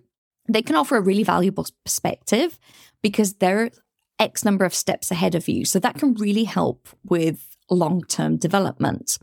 they 0.49 0.63
can 0.63 0.77
offer 0.77 0.97
a 0.97 1.03
really 1.03 1.23
valuable 1.23 1.67
perspective 1.85 2.59
because 3.03 3.35
they're 3.35 3.71
X 4.19 4.45
number 4.45 4.65
of 4.65 4.75
steps 4.75 5.11
ahead 5.11 5.35
of 5.35 5.49
you. 5.49 5.65
So 5.65 5.79
that 5.79 5.99
can 5.99 6.15
really 6.15 6.45
help 6.45 6.89
with 7.05 7.57
long 7.71 8.03
term 8.05 8.37
development. 8.37 9.19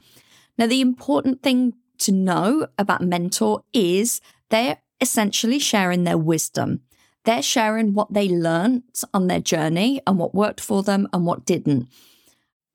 Now, 0.57 0.67
the 0.67 0.81
important 0.81 1.41
thing 1.41 1.73
to 1.99 2.11
know 2.11 2.67
about 2.77 3.01
Mentor 3.01 3.63
is 3.73 4.21
they're 4.49 4.77
essentially 4.99 5.59
sharing 5.59 6.03
their 6.03 6.17
wisdom. 6.17 6.81
They're 7.23 7.41
sharing 7.41 7.93
what 7.93 8.13
they 8.13 8.27
learned 8.27 8.83
on 9.13 9.27
their 9.27 9.39
journey 9.39 10.01
and 10.07 10.17
what 10.17 10.33
worked 10.33 10.61
for 10.61 10.83
them 10.83 11.07
and 11.13 11.25
what 11.25 11.45
didn't. 11.45 11.87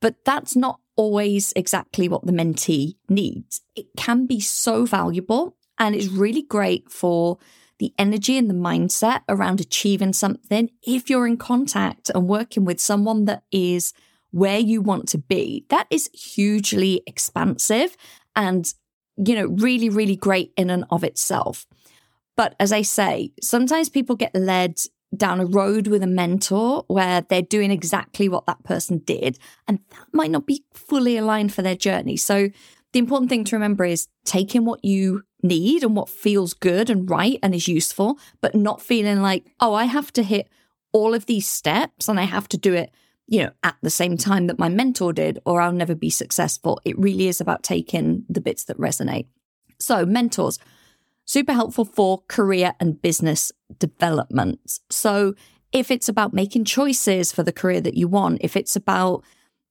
But 0.01 0.25
that's 0.25 0.55
not 0.55 0.81
always 0.95 1.53
exactly 1.57 2.09
what 2.09 2.27
the 2.27 2.33
mentee 2.33 2.97
needs. 3.09 3.61
It 3.75 3.87
can 3.97 4.27
be 4.27 4.41
so 4.41 4.85
valuable 4.85 5.57
and 5.79 5.95
it's 5.95 6.09
really 6.09 6.43
great 6.43 6.91
for 6.91 7.39
the 7.79 7.93
energy 7.99 8.39
and 8.39 8.49
the 8.49 8.55
mindset 8.55 9.21
around 9.29 9.61
achieving 9.61 10.13
something 10.13 10.71
if 10.83 11.11
you're 11.11 11.27
in 11.27 11.37
contact 11.37 12.11
and 12.15 12.27
working 12.27 12.65
with 12.65 12.81
someone 12.81 13.27
that 13.27 13.43
is 13.53 13.93
where 14.31 14.59
you 14.59 14.81
want 14.81 15.09
to 15.09 15.19
be. 15.19 15.67
That 15.69 15.87
is 15.91 16.09
hugely 16.13 17.03
expansive 17.07 17.97
and, 18.35 18.73
you 19.17 19.35
know, 19.35 19.47
really, 19.47 19.89
really 19.89 20.17
great 20.17 20.53
in 20.57 20.71
and 20.71 20.85
of 20.91 21.05
itself. 21.05 21.67
But 22.37 22.55
as 22.61 22.73
I 22.73 22.83
say, 22.83 23.33
sometimes 23.41 23.89
people 23.89 24.17
get 24.17 24.35
led 24.35 24.79
down 25.17 25.41
a 25.41 25.47
road 25.47 25.87
with 25.87 26.03
a 26.03 26.07
mentor 26.07 26.85
where 26.89 27.23
they're 27.23 27.43
doing 27.43 27.71
exactly 27.71 28.29
what 28.29 28.47
that 28.47 28.63
person 28.65 28.99
did, 28.99 29.39
and 29.67 29.79
that 29.91 30.07
might 30.13 30.31
not 30.31 30.47
be 30.47 30.65
fully 30.75 31.17
aligned 31.17 31.53
for 31.53 31.63
their 31.63 31.77
journey. 31.77 32.17
So, 32.17 32.51
the 32.93 32.99
important 32.99 33.29
thing 33.29 33.45
to 33.45 33.57
remember 33.57 33.85
is 33.85 34.09
taking 34.25 34.65
what 34.65 34.85
you 34.85 35.23
need 35.43 35.83
and 35.83 35.97
what 35.97 36.09
feels 36.09 36.55
good 36.55 36.89
and 36.89 37.11
right 37.11 37.39
and 37.43 37.55
is 37.55 37.69
useful, 37.69 38.19
but 38.41 38.55
not 38.55 38.81
feeling 38.81 39.21
like, 39.21 39.45
oh, 39.61 39.75
I 39.75 39.85
have 39.85 40.13
to 40.15 40.23
hit 40.23 40.49
all 40.93 41.13
of 41.15 41.27
these 41.27 41.47
steps 41.47 42.09
and 42.09 42.19
I 42.19 42.23
have 42.23 42.49
to 42.49 42.57
do 42.57 42.73
it, 42.73 42.91
you 43.27 43.45
know, 43.45 43.51
at 43.63 43.77
the 43.83 43.91
same 43.91 44.17
time 44.17 44.47
that 44.47 44.59
my 44.59 44.69
mentor 44.69 45.13
did, 45.13 45.41
or 45.45 45.61
I'll 45.61 45.73
never 45.73 45.95
be 45.95 46.11
successful. 46.11 46.81
It 46.85 46.99
really 46.99 47.29
is 47.29 47.41
about 47.41 47.63
taking 47.63 48.25
the 48.29 48.41
bits 48.41 48.65
that 48.65 48.79
resonate. 48.79 49.27
So, 49.79 50.07
mentors, 50.07 50.59
super 51.27 51.53
helpful 51.53 51.85
for 51.85 52.23
career 52.29 52.73
and 52.81 53.03
business 53.03 53.53
development. 53.79 54.79
So, 54.91 55.35
if 55.73 55.91
it's 55.91 56.09
about 56.09 56.33
making 56.33 56.65
choices 56.65 57.33
for 57.33 57.43
the 57.43 57.53
career 57.53 57.81
that 57.83 57.95
you 57.95 58.09
want, 58.09 58.39
if 58.41 58.57
it's 58.57 58.77
about 58.77 59.25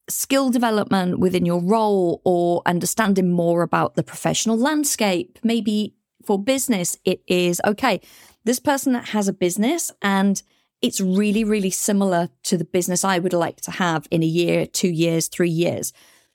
skill 0.08 0.50
development 0.50 1.18
within 1.18 1.44
your 1.44 1.60
role 1.60 2.20
or 2.24 2.62
understanding 2.64 3.32
more 3.32 3.62
about 3.62 3.96
the 3.96 4.04
professional 4.04 4.56
landscape, 4.56 5.38
maybe 5.42 5.94
for 6.24 6.38
business, 6.38 6.96
it 7.04 7.22
is 7.26 7.60
okay, 7.66 8.00
this 8.44 8.60
person 8.60 8.94
has 8.94 9.26
a 9.26 9.32
business 9.32 9.90
and 10.02 10.42
it's 10.82 11.00
really, 11.00 11.42
really 11.42 11.70
similar 11.70 12.28
to 12.44 12.56
the 12.56 12.64
business 12.64 13.02
I 13.02 13.18
would 13.18 13.32
like 13.32 13.60
to 13.62 13.70
have 13.70 14.06
in 14.10 14.22
a 14.22 14.26
year, 14.26 14.66
two 14.66 14.90
years, 14.90 15.28
three 15.28 15.50
years. 15.50 15.92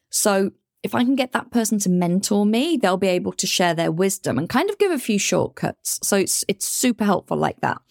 So 0.10 0.52
if 0.84 0.96
I 0.96 1.04
can 1.04 1.16
get 1.16 1.32
that 1.34 1.52
person 1.52 1.80
to 1.80 1.90
mentor 1.90 2.46
me, 2.46 2.78
they'll 2.78 2.98
be 2.98 3.08
able 3.08 3.34
to 3.34 3.48
share 3.48 3.74
their 3.74 3.92
wisdom 3.92 4.38
and 4.38 4.50
kind 4.50 4.70
of 4.70 4.80
give 4.80 4.92
a 4.92 4.98
few 4.98 5.20
shortcuts. 5.20 6.00
So 6.04 6.18
it's 6.18 6.44
it's 6.48 6.68
super 6.68 7.06
helpful 7.06 7.38
like 7.38 7.62
that. 7.62 7.82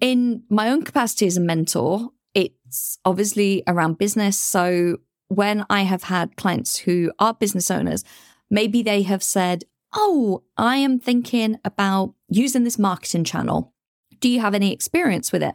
In 0.00 0.42
my 0.48 0.68
own 0.68 0.82
capacity 0.82 1.26
as 1.26 1.36
a 1.36 1.40
mentor, 1.40 2.10
it's 2.34 2.98
obviously 3.04 3.62
around 3.66 3.98
business. 3.98 4.38
So 4.38 4.98
when 5.28 5.64
I 5.70 5.82
have 5.82 6.04
had 6.04 6.36
clients 6.36 6.78
who 6.78 7.12
are 7.18 7.34
business 7.34 7.70
owners, 7.70 8.04
maybe 8.50 8.82
they 8.82 9.02
have 9.02 9.22
said, 9.22 9.64
"Oh, 9.94 10.42
I 10.56 10.76
am 10.76 10.98
thinking 10.98 11.58
about 11.64 12.14
using 12.28 12.64
this 12.64 12.78
marketing 12.78 13.24
channel. 13.24 13.74
Do 14.20 14.28
you 14.28 14.40
have 14.40 14.54
any 14.54 14.72
experience 14.72 15.30
with 15.30 15.42
it?" 15.42 15.54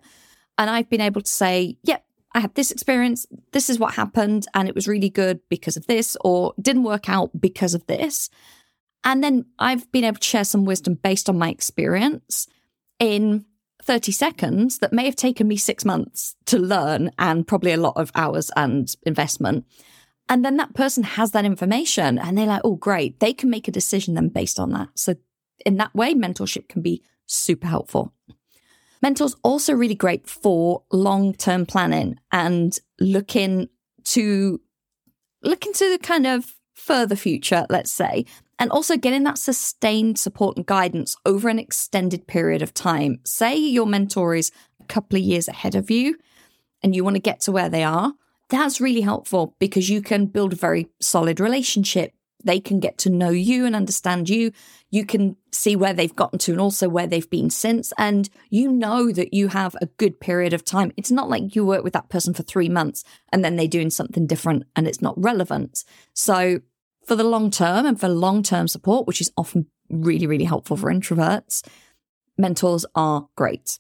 And 0.58 0.70
I've 0.70 0.90
been 0.90 1.02
able 1.02 1.22
to 1.22 1.32
say, 1.32 1.78
"Yep, 1.84 2.06
I 2.34 2.40
had 2.40 2.56
this 2.56 2.72
experience, 2.72 3.26
this 3.52 3.70
is 3.70 3.78
what 3.78 3.94
happened, 3.94 4.48
and 4.54 4.68
it 4.68 4.76
was 4.76 4.88
really 4.88 5.10
good 5.10 5.40
because 5.50 5.78
of 5.78 5.88
this, 5.88 6.18
or 6.22 6.54
didn't 6.60 6.84
work 6.84 7.08
out 7.10 7.30
because 7.40 7.74
of 7.74 7.86
this. 7.88 8.30
And 9.04 9.24
then 9.24 9.46
I've 9.60 9.92
been 9.92 10.04
able 10.04 10.18
to 10.18 10.28
share 10.28 10.46
some 10.46 10.66
wisdom 10.66 10.96
based 10.96 11.30
on 11.30 11.38
my 11.38 11.50
experience 11.50 12.48
in 13.00 13.46
30 13.84 14.12
seconds 14.12 14.80
that 14.80 14.94
may 14.94 15.06
have 15.06 15.16
taken 15.16 15.48
me 15.48 15.58
six 15.58 15.84
months 15.84 16.36
to 16.46 16.58
learn 16.58 17.12
and 17.20 17.46
probably 17.46 17.74
a 17.74 17.78
lot 17.78 17.98
of 17.98 18.12
hours 18.16 18.50
and 18.56 18.96
investment. 19.04 19.66
And 20.30 20.46
then 20.46 20.58
that 20.58 20.74
person 20.74 21.04
has 21.04 21.32
that 21.32 21.46
information 21.46 22.18
and 22.18 22.38
they're 22.38 22.46
like, 22.46 22.62
oh, 22.64 22.76
great. 22.76 23.20
They 23.20 23.34
can 23.34 23.50
make 23.50 23.68
a 23.68 23.72
decision 23.72 24.14
then 24.14 24.30
based 24.30 24.60
on 24.60 24.72
that. 24.72 24.90
So, 24.96 25.16
in 25.66 25.78
that 25.78 25.94
way, 25.94 26.14
mentorship 26.14 26.70
can 26.70 26.82
be 26.82 27.04
super 27.26 27.68
helpful. 27.68 28.14
Mentors 29.04 29.36
also 29.44 29.74
really 29.74 29.96
great 29.96 30.26
for 30.28 30.84
long-term 30.90 31.66
planning 31.66 32.18
and 32.32 32.80
looking 33.02 33.68
to 34.06 34.62
look 35.44 35.66
into 35.66 35.90
the 35.92 36.00
kind 36.00 36.26
of 36.26 36.56
further 36.74 37.18
future, 37.18 37.66
let's 37.70 37.92
say, 37.92 38.26
and 38.58 38.72
also 38.72 38.96
getting 38.96 39.24
that 39.24 39.38
sustained 39.38 40.18
support 40.18 40.56
and 40.56 40.66
guidance 40.66 41.18
over 41.26 41.50
an 41.50 41.60
extended 41.60 42.28
period 42.28 42.62
of 42.62 42.74
time. 42.74 43.20
Say 43.26 43.58
your 43.58 43.86
mentor 43.86 44.36
is 44.36 44.52
a 44.80 44.86
couple 44.86 45.18
of 45.18 45.24
years 45.24 45.50
ahead 45.50 45.76
of 45.76 45.92
you 45.92 46.18
and 46.82 46.96
you 46.96 47.04
want 47.04 47.18
to 47.18 47.22
get 47.22 47.42
to 47.42 47.52
where 47.52 47.68
they 47.68 47.84
are. 47.84 48.14
That's 48.48 48.80
really 48.80 49.02
helpful 49.02 49.54
because 49.60 49.90
you 49.90 50.02
can 50.02 50.28
build 50.28 50.54
a 50.54 50.56
very 50.58 50.88
solid 51.02 51.42
relationship 51.42 52.14
they 52.44 52.60
can 52.60 52.80
get 52.80 52.98
to 53.00 53.10
know 53.10 53.30
you 53.30 53.66
and 53.66 53.76
understand 53.76 54.30
you. 54.30 54.52
You 54.92 55.06
can 55.06 55.38
see 55.52 55.76
where 55.76 55.94
they've 55.94 56.16
gotten 56.16 56.40
to 56.40 56.52
and 56.52 56.62
also 56.62 56.90
where 56.90 57.08
they've 57.08 57.30
been 57.30 57.50
since. 57.50 57.94
And 57.98 58.30
you 58.50 58.72
know 58.72 59.12
that 59.12 59.34
you 59.34 59.48
have 59.50 59.76
a 59.82 59.88
good 59.98 60.20
period 60.20 60.54
of 60.54 60.66
time. 60.66 60.92
It's 60.98 61.12
not 61.12 61.30
like 61.30 61.56
you 61.56 61.66
work 61.66 61.84
with 61.84 61.94
that 61.94 62.10
person 62.10 62.34
for 62.34 62.44
three 62.44 62.70
months 62.70 63.04
and 63.32 63.44
then 63.44 63.56
they're 63.56 63.68
doing 63.68 63.90
something 63.90 64.28
different 64.28 64.64
and 64.76 64.88
it's 64.88 65.02
not 65.02 65.16
relevant. 65.18 65.84
So, 66.14 66.62
for 67.06 67.16
the 67.16 67.24
long 67.26 67.52
term 67.52 67.86
and 67.86 68.00
for 68.00 68.08
long 68.08 68.44
term 68.44 68.68
support, 68.68 69.08
which 69.08 69.20
is 69.20 69.32
often 69.36 69.68
really, 69.90 70.26
really 70.26 70.46
helpful 70.46 70.78
for 70.78 70.92
introverts, 70.92 71.68
mentors 72.38 72.86
are 72.96 73.28
great. 73.36 73.80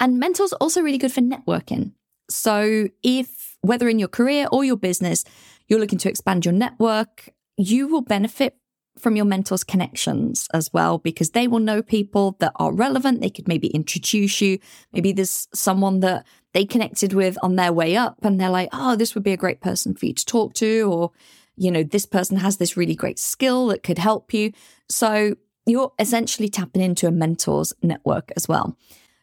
And 0.00 0.18
mentors 0.18 0.52
are 0.52 0.58
also 0.60 0.80
really 0.80 0.98
good 0.98 1.12
for 1.12 1.20
networking. 1.20 1.92
So, 2.30 2.88
if 3.02 3.56
whether 3.60 3.88
in 3.88 3.98
your 3.98 4.08
career 4.08 4.46
or 4.50 4.64
your 4.64 4.76
business, 4.76 5.24
you're 5.68 5.78
looking 5.78 5.98
to 5.98 6.08
expand 6.08 6.44
your 6.44 6.54
network 6.54 7.30
you 7.56 7.88
will 7.88 8.02
benefit 8.02 8.56
from 8.98 9.16
your 9.16 9.24
mentor's 9.24 9.64
connections 9.64 10.46
as 10.54 10.72
well, 10.72 10.98
because 10.98 11.30
they 11.30 11.48
will 11.48 11.58
know 11.58 11.82
people 11.82 12.36
that 12.38 12.52
are 12.56 12.72
relevant. 12.72 13.20
They 13.20 13.30
could 13.30 13.48
maybe 13.48 13.66
introduce 13.68 14.40
you. 14.40 14.60
Maybe 14.92 15.12
there's 15.12 15.48
someone 15.52 16.00
that 16.00 16.24
they 16.52 16.64
connected 16.64 17.12
with 17.12 17.36
on 17.42 17.56
their 17.56 17.72
way 17.72 17.96
up 17.96 18.24
and 18.24 18.40
they're 18.40 18.50
like, 18.50 18.68
oh, 18.72 18.94
this 18.94 19.14
would 19.14 19.24
be 19.24 19.32
a 19.32 19.36
great 19.36 19.60
person 19.60 19.94
for 19.94 20.06
you 20.06 20.14
to 20.14 20.24
talk 20.24 20.54
to. 20.54 20.82
Or, 20.82 21.10
you 21.56 21.72
know, 21.72 21.82
this 21.82 22.06
person 22.06 22.36
has 22.36 22.58
this 22.58 22.76
really 22.76 22.94
great 22.94 23.18
skill 23.18 23.66
that 23.66 23.82
could 23.82 23.98
help 23.98 24.32
you. 24.32 24.52
So 24.88 25.34
you're 25.66 25.92
essentially 25.98 26.48
tapping 26.48 26.82
into 26.82 27.08
a 27.08 27.10
mentor's 27.10 27.72
network 27.82 28.30
as 28.36 28.46
well. 28.46 28.76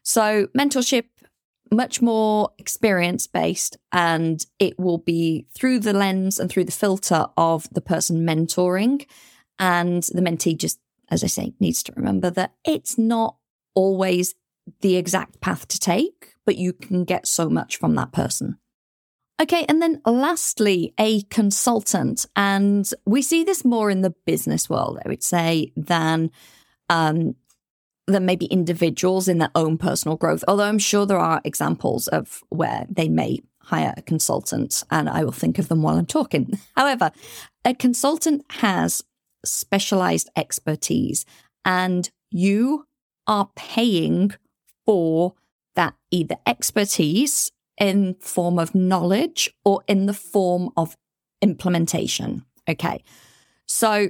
So 0.04 0.48
mentorship 0.58 1.06
much 1.72 2.02
more 2.02 2.52
experience 2.58 3.28
based 3.28 3.78
and 3.92 4.46
it 4.60 4.78
will 4.78 4.98
be 4.98 5.48
through 5.56 5.80
the 5.80 5.94
lens 5.94 6.38
and 6.38 6.50
through 6.50 6.66
the 6.66 6.72
filter 6.72 7.28
of 7.38 7.68
the 7.72 7.82
person 7.82 8.26
mentoring. 8.26 9.06
And 9.58 10.04
the 10.04 10.22
mentee 10.22 10.58
just 10.58 10.80
as 11.10 11.24
i 11.24 11.28
say 11.28 11.54
needs 11.60 11.84
to 11.84 11.94
remember 11.96 12.30
that 12.30 12.54
it's 12.66 12.98
not 12.98 13.36
always 13.76 14.34
the 14.82 14.96
exact 14.96 15.42
path 15.42 15.68
to 15.68 15.80
take 15.80 16.36
but 16.46 16.58
you 16.58 16.74
can 16.74 17.04
get 17.04 17.28
so 17.28 17.50
much 17.50 17.78
from 17.78 17.96
that 17.96 18.12
person. 18.12 18.58
Okay 19.42 19.66
and 19.70 19.82
then 19.82 20.02
lastly 20.06 20.94
a 21.00 21.22
consultant. 21.24 22.26
And 22.36 22.90
we 23.06 23.22
see 23.22 23.44
this 23.44 23.64
more 23.64 23.90
in 23.90 24.02
the 24.02 24.16
business 24.26 24.70
world 24.70 25.00
i 25.06 25.08
would 25.08 25.24
say 25.24 25.72
than 25.78 26.32
um, 26.90 27.36
than 28.08 28.26
maybe 28.26 28.46
individuals 28.48 29.28
in 29.28 29.38
their 29.38 29.52
own 29.56 29.78
personal 29.78 30.18
growth. 30.18 30.44
Although 30.48 30.66
I'm 30.66 30.80
sure 30.80 31.06
there 31.06 31.20
are 31.20 31.42
examples 31.44 32.08
of 32.08 32.44
where 32.50 32.86
they 32.90 33.10
may 33.10 33.42
hire 33.64 33.94
a 33.96 34.02
consultant, 34.02 34.84
and 34.90 35.10
I 35.10 35.24
will 35.24 35.32
think 35.32 35.60
of 35.60 35.68
them 35.68 35.82
while 35.82 35.98
I'm 35.98 36.06
talking. 36.06 36.60
However, 36.76 37.12
a 37.64 37.74
consultant 37.74 38.44
has 38.50 39.04
specialized 39.46 40.30
expertise, 40.36 41.26
and 41.64 42.10
you 42.32 42.86
are 43.28 43.50
paying 43.56 44.34
for 44.86 45.36
that 45.76 45.94
either 46.10 46.36
expertise 46.46 47.52
in 47.80 48.16
form 48.20 48.60
of 48.60 48.76
knowledge 48.76 49.54
or 49.64 49.84
in 49.88 50.06
the 50.06 50.14
form 50.14 50.70
of 50.76 50.98
implementation. 51.42 52.46
Okay. 52.70 53.04
So 53.68 54.10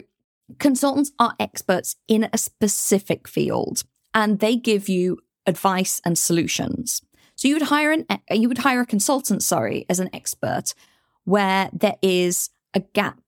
Consultants 0.59 1.11
are 1.19 1.35
experts 1.39 1.95
in 2.07 2.29
a 2.31 2.37
specific 2.37 3.27
field 3.27 3.83
and 4.13 4.39
they 4.39 4.55
give 4.55 4.89
you 4.89 5.19
advice 5.45 6.01
and 6.05 6.17
solutions. 6.17 7.01
So 7.35 7.47
you 7.47 7.55
would 7.55 7.63
hire 7.63 7.91
an 7.91 8.05
you 8.29 8.47
would 8.47 8.59
hire 8.59 8.81
a 8.81 8.85
consultant, 8.85 9.43
sorry, 9.43 9.85
as 9.89 9.99
an 9.99 10.09
expert 10.13 10.73
where 11.23 11.69
there 11.73 11.95
is 12.01 12.49
a 12.73 12.79
gap 12.79 13.19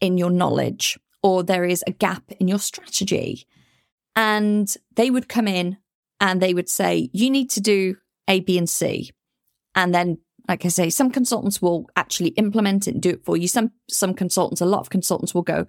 in 0.00 0.18
your 0.18 0.30
knowledge 0.30 0.98
or 1.22 1.42
there 1.42 1.64
is 1.64 1.82
a 1.86 1.92
gap 1.92 2.30
in 2.38 2.48
your 2.48 2.58
strategy. 2.58 3.46
And 4.14 4.72
they 4.94 5.10
would 5.10 5.28
come 5.28 5.48
in 5.48 5.78
and 6.20 6.40
they 6.40 6.54
would 6.54 6.68
say, 6.68 7.10
you 7.12 7.30
need 7.30 7.50
to 7.50 7.60
do 7.60 7.96
A, 8.28 8.40
B, 8.40 8.56
and 8.58 8.68
C. 8.68 9.10
And 9.74 9.94
then, 9.94 10.18
like 10.48 10.64
I 10.64 10.68
say, 10.68 10.90
some 10.90 11.10
consultants 11.10 11.60
will 11.60 11.88
actually 11.96 12.30
implement 12.30 12.86
it 12.86 12.94
and 12.94 13.02
do 13.02 13.10
it 13.10 13.24
for 13.24 13.36
you. 13.36 13.48
Some 13.48 13.72
some 13.90 14.14
consultants, 14.14 14.60
a 14.60 14.66
lot 14.66 14.80
of 14.80 14.90
consultants 14.90 15.34
will 15.34 15.42
go, 15.42 15.66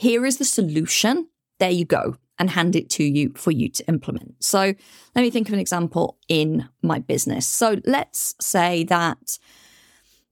here 0.00 0.24
is 0.24 0.38
the 0.38 0.46
solution. 0.46 1.28
There 1.58 1.70
you 1.70 1.84
go, 1.84 2.16
and 2.38 2.48
hand 2.48 2.74
it 2.74 2.88
to 2.90 3.04
you 3.04 3.34
for 3.36 3.50
you 3.50 3.68
to 3.68 3.86
implement. 3.86 4.42
So 4.42 4.72
let 5.14 5.22
me 5.22 5.28
think 5.28 5.48
of 5.48 5.52
an 5.52 5.60
example 5.60 6.16
in 6.26 6.70
my 6.82 7.00
business. 7.00 7.46
So 7.46 7.82
let's 7.84 8.34
say 8.40 8.82
that 8.84 9.38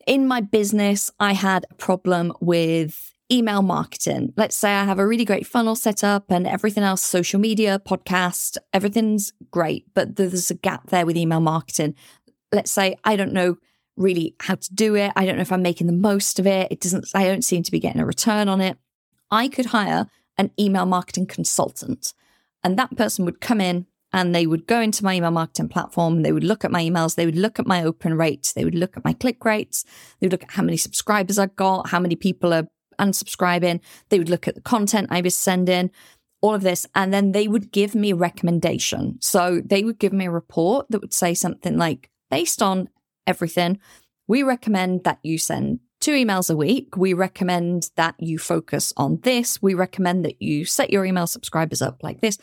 in 0.06 0.26
my 0.26 0.40
business, 0.40 1.10
I 1.20 1.34
had 1.34 1.66
a 1.70 1.74
problem 1.74 2.32
with 2.40 3.12
email 3.30 3.60
marketing. 3.60 4.32
Let's 4.38 4.56
say 4.56 4.70
I 4.70 4.84
have 4.84 4.98
a 4.98 5.06
really 5.06 5.26
great 5.26 5.46
funnel 5.46 5.76
set 5.76 6.02
up 6.02 6.30
and 6.30 6.46
everything 6.46 6.82
else, 6.82 7.02
social 7.02 7.38
media, 7.38 7.78
podcast, 7.78 8.56
everything's 8.72 9.34
great, 9.50 9.84
but 9.92 10.16
there's 10.16 10.50
a 10.50 10.54
gap 10.54 10.88
there 10.88 11.04
with 11.04 11.18
email 11.18 11.40
marketing. 11.40 11.94
Let's 12.52 12.70
say 12.70 12.96
I 13.04 13.16
don't 13.16 13.34
know 13.34 13.58
really 13.98 14.34
how 14.40 14.54
to 14.54 14.74
do 14.74 14.94
it. 14.94 15.12
I 15.14 15.26
don't 15.26 15.36
know 15.36 15.42
if 15.42 15.52
I'm 15.52 15.60
making 15.60 15.88
the 15.88 15.92
most 15.92 16.38
of 16.38 16.46
it. 16.46 16.68
It 16.70 16.80
doesn't, 16.80 17.08
I 17.14 17.24
don't 17.24 17.44
seem 17.44 17.62
to 17.64 17.70
be 17.70 17.80
getting 17.80 18.00
a 18.00 18.06
return 18.06 18.48
on 18.48 18.62
it. 18.62 18.78
I 19.30 19.48
could 19.48 19.66
hire 19.66 20.08
an 20.36 20.50
email 20.58 20.86
marketing 20.86 21.26
consultant, 21.26 22.14
and 22.62 22.78
that 22.78 22.96
person 22.96 23.24
would 23.24 23.40
come 23.40 23.60
in 23.60 23.86
and 24.12 24.34
they 24.34 24.46
would 24.46 24.66
go 24.66 24.80
into 24.80 25.04
my 25.04 25.14
email 25.14 25.30
marketing 25.30 25.68
platform. 25.68 26.22
They 26.22 26.32
would 26.32 26.44
look 26.44 26.64
at 26.64 26.70
my 26.70 26.82
emails. 26.82 27.14
They 27.14 27.26
would 27.26 27.36
look 27.36 27.58
at 27.58 27.66
my 27.66 27.82
open 27.82 28.16
rates. 28.16 28.52
They 28.52 28.64
would 28.64 28.74
look 28.74 28.96
at 28.96 29.04
my 29.04 29.12
click 29.12 29.44
rates. 29.44 29.84
They 30.18 30.26
would 30.26 30.32
look 30.32 30.44
at 30.44 30.52
how 30.52 30.62
many 30.62 30.78
subscribers 30.78 31.38
I 31.38 31.46
got, 31.46 31.90
how 31.90 32.00
many 32.00 32.16
people 32.16 32.54
are 32.54 32.68
unsubscribing. 32.98 33.80
They 34.08 34.18
would 34.18 34.30
look 34.30 34.48
at 34.48 34.54
the 34.54 34.62
content 34.62 35.08
I 35.10 35.20
was 35.20 35.36
sending, 35.36 35.90
all 36.40 36.54
of 36.54 36.62
this. 36.62 36.86
And 36.94 37.12
then 37.12 37.32
they 37.32 37.48
would 37.48 37.70
give 37.70 37.94
me 37.94 38.12
a 38.12 38.16
recommendation. 38.16 39.18
So 39.20 39.60
they 39.62 39.84
would 39.84 39.98
give 39.98 40.14
me 40.14 40.26
a 40.26 40.30
report 40.30 40.86
that 40.88 41.00
would 41.00 41.14
say 41.14 41.34
something 41.34 41.76
like, 41.76 42.08
based 42.30 42.62
on 42.62 42.88
everything, 43.26 43.78
we 44.26 44.42
recommend 44.42 45.04
that 45.04 45.18
you 45.22 45.36
send 45.36 45.80
two 46.00 46.12
emails 46.12 46.50
a 46.50 46.56
week. 46.56 46.96
We 46.96 47.12
recommend 47.12 47.90
that 47.96 48.14
you 48.18 48.38
focus 48.38 48.92
on 48.96 49.20
this. 49.22 49.60
We 49.62 49.74
recommend 49.74 50.24
that 50.24 50.40
you 50.40 50.64
set 50.64 50.90
your 50.90 51.04
email 51.04 51.26
subscribers 51.26 51.82
up 51.82 52.02
like 52.02 52.20
this. 52.20 52.38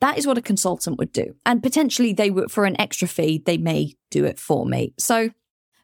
That 0.00 0.18
is 0.18 0.26
what 0.26 0.38
a 0.38 0.42
consultant 0.42 0.98
would 0.98 1.12
do. 1.12 1.34
And 1.46 1.62
potentially 1.62 2.12
they 2.12 2.30
would, 2.30 2.50
for 2.50 2.64
an 2.64 2.80
extra 2.80 3.06
fee, 3.06 3.42
they 3.44 3.56
may 3.56 3.94
do 4.10 4.24
it 4.24 4.38
for 4.38 4.66
me. 4.66 4.94
So 4.98 5.30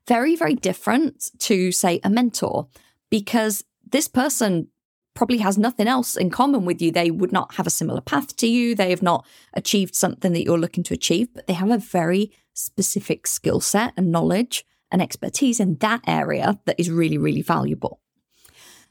very, 0.07 0.37
very 0.37 0.55
different 0.55 1.31
to 1.41 1.71
say 1.71 2.01
a 2.03 2.11
mentor 2.11 2.69
because 3.11 3.65
this 3.91 4.09
person 4.09 4.69
probably 5.15 5.39
has 5.39 5.59
nothing 5.59 5.89
else 5.89 6.17
in 6.17 6.31
common 6.31 6.65
with 6.65 6.81
you. 6.81 6.93
They 6.93 7.11
would 7.11 7.33
not 7.33 7.55
have 7.57 7.67
a 7.67 7.71
similar 7.71 8.01
path 8.01 8.37
to 8.37 8.47
you. 8.47 8.75
They 8.75 8.91
have 8.91 9.03
not 9.03 9.27
achieved 9.55 9.95
something 9.95 10.33
that 10.33 10.45
you're 10.45 10.59
looking 10.59 10.85
to 10.85 10.95
achieve, 10.95 11.29
but 11.35 11.47
they 11.47 11.55
have 11.55 11.71
a 11.71 11.79
very 11.79 12.33
specific 12.55 13.27
skill 13.27 13.61
set 13.61 13.93
and 13.97 14.13
knowledge 14.13 14.65
and 14.91 15.03
expertise 15.03 15.61
in 15.61 15.77
that 15.77 16.01
area 16.07 16.59
that 16.65 16.79
is 16.79 16.91
really, 16.91 17.19
really 17.19 17.43
valuable. 17.43 18.01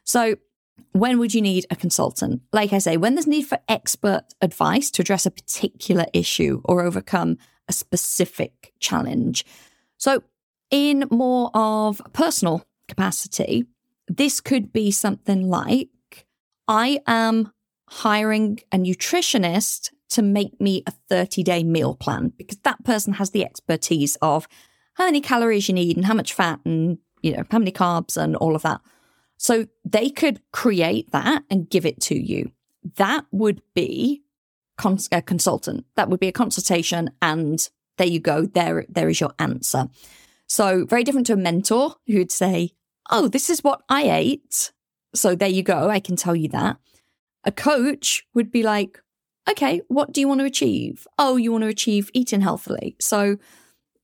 So, 0.04 0.36
when 0.92 1.20
would 1.20 1.34
you 1.34 1.42
need 1.42 1.66
a 1.70 1.76
consultant? 1.76 2.42
Like 2.54 2.72
I 2.72 2.78
say, 2.78 2.98
when 2.98 3.16
there's 3.16 3.28
need 3.28 3.48
for 3.48 3.60
expert 3.68 4.24
advice 4.42 4.92
to 4.92 5.02
address 5.02 5.26
a 5.26 5.32
particular 5.32 6.06
issue 6.14 6.62
or 6.66 6.82
overcome 6.82 7.38
a 7.68 7.74
specific 7.74 8.74
challenge. 8.80 9.46
So, 9.98 10.24
in 10.70 11.06
more 11.10 11.50
of 11.54 12.02
a 12.04 12.10
personal 12.10 12.64
capacity, 12.88 13.66
this 14.08 14.40
could 14.40 14.72
be 14.72 14.92
something 14.92 15.50
like 15.50 15.90
I 16.68 17.00
am 17.08 17.52
hiring 17.90 18.60
a 18.72 18.78
nutritionist 18.78 19.92
to 20.10 20.22
make 20.22 20.60
me 20.60 20.84
a 20.86 20.92
30 21.10 21.44
day 21.44 21.64
meal 21.64 21.96
plan 21.96 22.34
because 22.38 22.58
that 22.60 22.84
person 22.84 23.14
has 23.14 23.32
the 23.32 23.44
expertise 23.44 24.18
of 24.22 24.48
how 24.98 25.06
many 25.06 25.22
calories 25.22 25.68
you 25.68 25.76
need 25.76 25.96
and 25.96 26.06
how 26.06 26.14
much 26.16 26.34
fat 26.34 26.60
and 26.66 26.98
you 27.22 27.32
know 27.32 27.44
how 27.52 27.60
many 27.60 27.72
carbs 27.72 28.18
and 28.18 28.36
all 28.36 28.56
of 28.56 28.64
that. 28.64 28.82
So 29.38 29.68
they 29.86 30.10
could 30.10 30.42
create 30.52 31.12
that 31.12 31.44
and 31.50 31.70
give 31.70 31.86
it 31.86 32.02
to 32.02 32.16
you. 32.16 32.52
That 32.96 33.26
would 33.32 33.62
be 33.76 34.24
cons- 34.78 35.10
a 35.12 35.22
consultant. 35.22 35.86
That 35.96 36.10
would 36.10 36.20
be 36.20 36.28
a 36.28 36.32
consultation, 36.34 37.12
and 37.22 37.68
there 37.98 38.08
you 38.08 38.20
go. 38.20 38.46
There, 38.46 38.86
there 38.90 39.10
is 39.10 39.22
your 39.22 39.34
answer. 39.38 39.88
So 40.48 40.86
very 40.86 41.04
different 41.04 41.28
to 41.28 41.34
a 41.34 41.38
mentor 41.38 41.96
who'd 42.08 42.32
say, 42.32 42.72
"Oh, 43.12 43.28
this 43.28 43.50
is 43.50 43.64
what 43.64 43.84
I 43.90 44.10
ate." 44.10 44.72
So 45.14 45.36
there 45.36 45.50
you 45.50 45.62
go. 45.62 45.90
I 45.90 46.00
can 46.00 46.16
tell 46.16 46.36
you 46.36 46.50
that. 46.50 46.78
A 47.44 47.52
coach 47.52 48.26
would 48.34 48.52
be 48.52 48.64
like, 48.64 49.00
"Okay, 49.48 49.82
what 49.88 50.12
do 50.12 50.22
you 50.22 50.28
want 50.28 50.40
to 50.40 50.46
achieve? 50.46 51.08
Oh, 51.20 51.36
you 51.36 51.52
want 51.52 51.64
to 51.64 51.70
achieve 51.70 52.10
eating 52.14 52.42
healthily. 52.42 52.96
So 53.00 53.38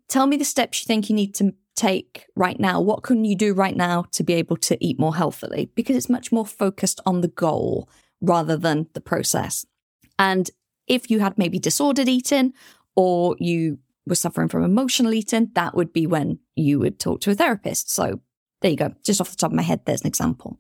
Tell 0.10 0.28
me 0.28 0.38
the 0.38 0.46
steps 0.46 0.82
you 0.82 0.86
think 0.86 1.10
you 1.10 1.16
need 1.16 1.34
to 1.36 1.54
take 1.76 2.26
right 2.36 2.60
now. 2.60 2.80
What 2.80 3.04
can 3.04 3.26
you 3.26 3.36
do 3.36 3.54
right 3.54 3.76
now 3.76 4.06
to 4.12 4.24
be 4.24 4.34
able 4.34 4.58
to 4.58 4.78
eat 4.86 5.00
more 5.00 5.16
healthily? 5.16 5.72
Because 5.76 5.96
it's 5.96 6.10
much 6.10 6.32
more 6.32 6.46
focused 6.46 7.00
on 7.06 7.22
the 7.22 7.28
goal 7.28 7.90
rather 8.22 8.58
than 8.58 8.88
the 8.94 9.02
process. 9.02 9.66
And 10.20 10.50
if 10.88 11.10
you 11.10 11.20
had 11.20 11.38
maybe 11.38 11.60
disordered 11.60 12.08
eating 12.08 12.54
or 12.96 13.36
you 13.40 13.80
were 14.06 14.16
suffering 14.16 14.50
from 14.50 14.64
emotional 14.64 15.14
eating, 15.14 15.50
that 15.56 15.76
would 15.76 15.94
be 15.94 16.06
when 16.06 16.40
you 16.56 16.80
would 16.80 17.00
talk 17.00 17.22
to 17.22 17.32
a 17.32 17.36
therapist. 17.36 17.90
So 17.90 18.20
there 18.62 18.72
you 18.72 18.78
go. 18.78 18.94
Just 19.04 19.22
off 19.22 19.32
the 19.32 19.36
top 19.36 19.52
of 19.52 19.56
my 19.56 19.64
head, 19.64 19.82
there's 19.86 20.02
an 20.02 20.08
example. 20.08 20.60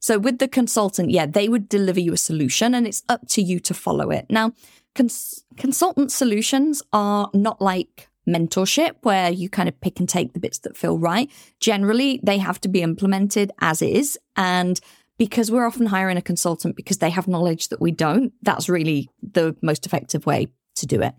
So 0.00 0.18
with 0.18 0.38
the 0.38 0.48
consultant, 0.48 1.10
yeah, 1.10 1.26
they 1.26 1.48
would 1.48 1.68
deliver 1.68 2.00
you 2.00 2.12
a 2.12 2.18
solution 2.18 2.74
and 2.74 2.86
it's 2.86 3.02
up 3.08 3.26
to 3.28 3.42
you 3.42 3.58
to 3.60 3.74
follow 3.74 4.10
it. 4.10 4.26
Now, 4.28 4.52
cons- 4.94 5.44
consultant 5.56 6.12
solutions 6.12 6.82
are 6.92 7.30
not 7.32 7.60
like 7.60 8.08
mentorship 8.28 8.92
where 9.02 9.30
you 9.30 9.48
kind 9.48 9.68
of 9.68 9.80
pick 9.80 10.00
and 10.00 10.08
take 10.08 10.32
the 10.32 10.40
bits 10.40 10.58
that 10.60 10.76
feel 10.76 10.98
right. 10.98 11.30
Generally, 11.60 12.20
they 12.22 12.38
have 12.38 12.60
to 12.62 12.68
be 12.68 12.82
implemented 12.82 13.52
as 13.60 13.82
is. 13.82 14.18
And 14.36 14.80
because 15.18 15.50
we're 15.50 15.66
often 15.66 15.86
hiring 15.86 16.16
a 16.16 16.22
consultant 16.22 16.76
because 16.76 16.98
they 16.98 17.10
have 17.10 17.28
knowledge 17.28 17.68
that 17.68 17.80
we 17.80 17.90
don't, 17.90 18.32
that's 18.42 18.68
really 18.68 19.08
the 19.22 19.56
most 19.62 19.86
effective 19.86 20.26
way 20.26 20.48
to 20.76 20.86
do 20.86 21.00
it. 21.00 21.14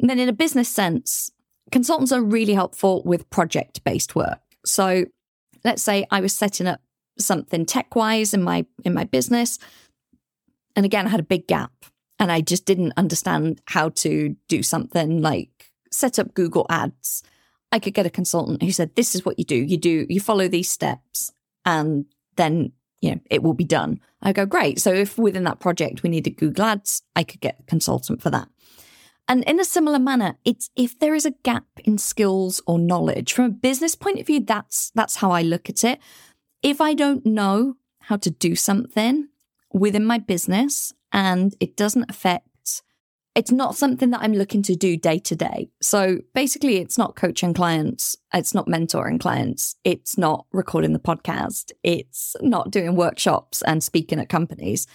And 0.00 0.08
then 0.08 0.18
in 0.18 0.28
a 0.28 0.32
business 0.32 0.68
sense, 0.68 1.30
consultants 1.70 2.12
are 2.12 2.22
really 2.22 2.54
helpful 2.54 3.02
with 3.04 3.28
project 3.30 3.82
based 3.84 4.14
work. 4.14 4.40
So 4.64 5.06
let's 5.64 5.82
say 5.82 6.06
I 6.10 6.20
was 6.20 6.34
setting 6.34 6.66
up 6.66 6.80
something 7.18 7.66
tech 7.66 7.96
wise 7.96 8.32
in 8.32 8.42
my 8.42 8.64
in 8.84 8.94
my 8.94 9.04
business. 9.04 9.58
And 10.76 10.86
again, 10.86 11.06
I 11.06 11.10
had 11.10 11.20
a 11.20 11.24
big 11.24 11.48
gap 11.48 11.72
and 12.18 12.30
I 12.30 12.40
just 12.40 12.64
didn't 12.64 12.92
understand 12.96 13.60
how 13.66 13.90
to 13.90 14.36
do 14.48 14.62
something 14.62 15.20
like 15.20 15.57
set 15.90 16.18
up 16.18 16.34
Google 16.34 16.66
Ads. 16.68 17.22
I 17.70 17.78
could 17.78 17.94
get 17.94 18.06
a 18.06 18.10
consultant 18.10 18.62
who 18.62 18.72
said, 18.72 18.94
This 18.94 19.14
is 19.14 19.24
what 19.24 19.38
you 19.38 19.44
do. 19.44 19.56
You 19.56 19.76
do, 19.76 20.06
you 20.08 20.20
follow 20.20 20.48
these 20.48 20.70
steps 20.70 21.32
and 21.64 22.06
then 22.36 22.72
you 23.00 23.12
know, 23.12 23.20
it 23.30 23.42
will 23.42 23.54
be 23.54 23.64
done. 23.64 24.00
I 24.22 24.32
go, 24.32 24.44
great. 24.44 24.80
So 24.80 24.92
if 24.92 25.18
within 25.18 25.44
that 25.44 25.60
project 25.60 26.02
we 26.02 26.10
needed 26.10 26.36
Google 26.36 26.64
Ads, 26.64 27.02
I 27.14 27.22
could 27.22 27.40
get 27.40 27.60
a 27.60 27.62
consultant 27.64 28.20
for 28.20 28.30
that. 28.30 28.48
And 29.28 29.44
in 29.44 29.60
a 29.60 29.64
similar 29.64 29.98
manner, 29.98 30.36
it's 30.44 30.70
if 30.74 30.98
there 30.98 31.14
is 31.14 31.26
a 31.26 31.34
gap 31.42 31.66
in 31.84 31.98
skills 31.98 32.62
or 32.66 32.78
knowledge 32.78 33.32
from 33.32 33.44
a 33.44 33.50
business 33.50 33.94
point 33.94 34.18
of 34.18 34.26
view, 34.26 34.40
that's 34.40 34.90
that's 34.94 35.16
how 35.16 35.30
I 35.30 35.42
look 35.42 35.68
at 35.68 35.84
it. 35.84 36.00
If 36.62 36.80
I 36.80 36.94
don't 36.94 37.24
know 37.26 37.74
how 38.00 38.16
to 38.16 38.30
do 38.30 38.56
something 38.56 39.28
within 39.72 40.04
my 40.04 40.18
business 40.18 40.94
and 41.12 41.54
it 41.60 41.76
doesn't 41.76 42.10
affect 42.10 42.47
it's 43.38 43.52
not 43.52 43.76
something 43.76 44.10
that 44.10 44.20
I'm 44.20 44.32
looking 44.32 44.62
to 44.62 44.74
do 44.74 44.96
day 44.96 45.20
to 45.20 45.36
day. 45.36 45.70
So 45.80 46.18
basically, 46.34 46.78
it's 46.78 46.98
not 46.98 47.14
coaching 47.14 47.54
clients, 47.54 48.16
it's 48.34 48.52
not 48.52 48.66
mentoring 48.66 49.20
clients, 49.20 49.76
it's 49.84 50.18
not 50.18 50.46
recording 50.50 50.92
the 50.92 50.98
podcast, 50.98 51.70
it's 51.84 52.34
not 52.40 52.72
doing 52.72 52.96
workshops 52.96 53.62
and 53.62 53.80
speaking 53.80 54.18
at 54.18 54.28
companies. 54.28 54.88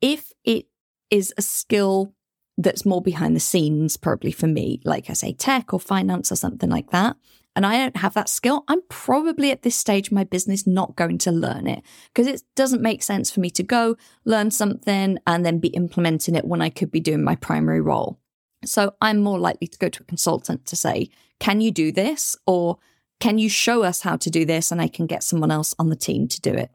If 0.00 0.30
it 0.44 0.66
is 1.10 1.34
a 1.36 1.42
skill 1.42 2.14
that's 2.56 2.86
more 2.86 3.02
behind 3.02 3.34
the 3.34 3.40
scenes, 3.40 3.96
probably 3.96 4.30
for 4.30 4.46
me, 4.46 4.80
like 4.84 5.10
I 5.10 5.14
say, 5.14 5.32
tech 5.32 5.74
or 5.74 5.80
finance 5.80 6.30
or 6.30 6.36
something 6.36 6.70
like 6.70 6.92
that, 6.92 7.16
and 7.56 7.64
I 7.64 7.78
don't 7.78 7.96
have 7.96 8.12
that 8.14 8.28
skill, 8.28 8.64
I'm 8.68 8.82
probably 8.90 9.50
at 9.50 9.62
this 9.62 9.74
stage 9.74 10.08
of 10.08 10.12
my 10.12 10.24
business 10.24 10.66
not 10.66 10.94
going 10.94 11.16
to 11.18 11.32
learn 11.32 11.66
it 11.66 11.82
because 12.14 12.26
it 12.26 12.42
doesn't 12.54 12.82
make 12.82 13.02
sense 13.02 13.30
for 13.30 13.40
me 13.40 13.48
to 13.50 13.62
go 13.62 13.96
learn 14.26 14.50
something 14.50 15.18
and 15.26 15.44
then 15.44 15.58
be 15.58 15.68
implementing 15.68 16.34
it 16.34 16.44
when 16.44 16.60
I 16.60 16.68
could 16.68 16.90
be 16.90 17.00
doing 17.00 17.24
my 17.24 17.34
primary 17.34 17.80
role. 17.80 18.20
So 18.64 18.94
I'm 19.00 19.20
more 19.20 19.38
likely 19.38 19.68
to 19.68 19.78
go 19.78 19.88
to 19.88 20.02
a 20.02 20.06
consultant 20.06 20.66
to 20.66 20.76
say, 20.76 21.08
can 21.40 21.62
you 21.62 21.70
do 21.70 21.90
this? 21.90 22.36
Or 22.46 22.78
can 23.20 23.38
you 23.38 23.48
show 23.48 23.82
us 23.82 24.02
how 24.02 24.16
to 24.16 24.30
do 24.30 24.44
this? 24.44 24.70
And 24.70 24.80
I 24.80 24.88
can 24.88 25.06
get 25.06 25.22
someone 25.22 25.50
else 25.50 25.74
on 25.78 25.88
the 25.88 25.96
team 25.96 26.28
to 26.28 26.40
do 26.40 26.52
it. 26.52 26.70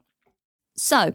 So, 0.75 1.13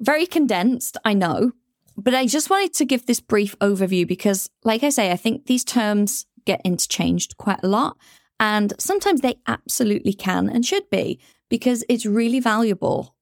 very 0.00 0.26
condensed, 0.26 0.96
I 1.04 1.14
know, 1.14 1.52
but 1.96 2.14
I 2.14 2.26
just 2.26 2.50
wanted 2.50 2.74
to 2.74 2.84
give 2.84 3.06
this 3.06 3.20
brief 3.20 3.58
overview 3.58 4.06
because, 4.06 4.50
like 4.64 4.82
I 4.82 4.90
say, 4.90 5.12
I 5.12 5.16
think 5.16 5.46
these 5.46 5.64
terms 5.64 6.26
get 6.44 6.60
interchanged 6.64 7.36
quite 7.36 7.60
a 7.62 7.68
lot. 7.68 7.96
And 8.40 8.72
sometimes 8.78 9.20
they 9.20 9.36
absolutely 9.46 10.14
can 10.14 10.48
and 10.48 10.64
should 10.64 10.88
be 10.90 11.20
because 11.50 11.84
it's 11.88 12.06
really 12.06 12.40
valuable 12.40 13.14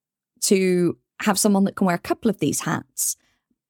to 0.43 0.97
have 1.21 1.39
someone 1.39 1.65
that 1.65 1.75
can 1.75 1.87
wear 1.87 1.97
a 1.97 1.99
couple 1.99 2.31
of 2.31 2.39
these 2.39 2.61
hats. 2.61 3.17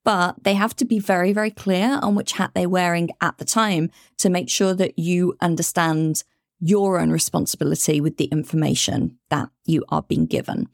But 0.04 0.44
they 0.44 0.54
have 0.54 0.76
to 0.76 0.84
be 0.84 0.98
very, 0.98 1.32
very 1.32 1.50
clear 1.50 1.98
on 2.02 2.14
which 2.14 2.32
hat 2.32 2.52
they're 2.54 2.68
wearing 2.68 3.10
at 3.22 3.38
the 3.38 3.44
time 3.46 3.90
to 4.18 4.28
make 4.28 4.50
sure 4.50 4.74
that 4.74 4.98
you 4.98 5.36
understand 5.40 6.22
your 6.60 7.00
own 7.00 7.10
responsibility 7.10 8.00
with 8.00 8.18
the 8.18 8.26
information 8.26 9.18
that 9.30 9.48
you 9.64 9.84
are 9.88 10.02
being 10.02 10.26
given. 10.26 10.68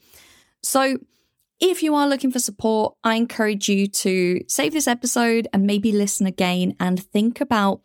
So, 0.63 0.99
if 1.61 1.83
you 1.83 1.95
are 1.95 2.09
looking 2.09 2.33
for 2.33 2.41
support, 2.41 2.97
I 3.05 3.15
encourage 3.15 3.69
you 3.69 3.87
to 3.87 4.41
save 4.49 4.73
this 4.73 4.89
episode 4.89 5.47
and 5.53 5.67
maybe 5.67 5.93
listen 5.93 6.27
again 6.27 6.75
and 6.81 7.01
think 7.01 7.41
about 7.41 7.81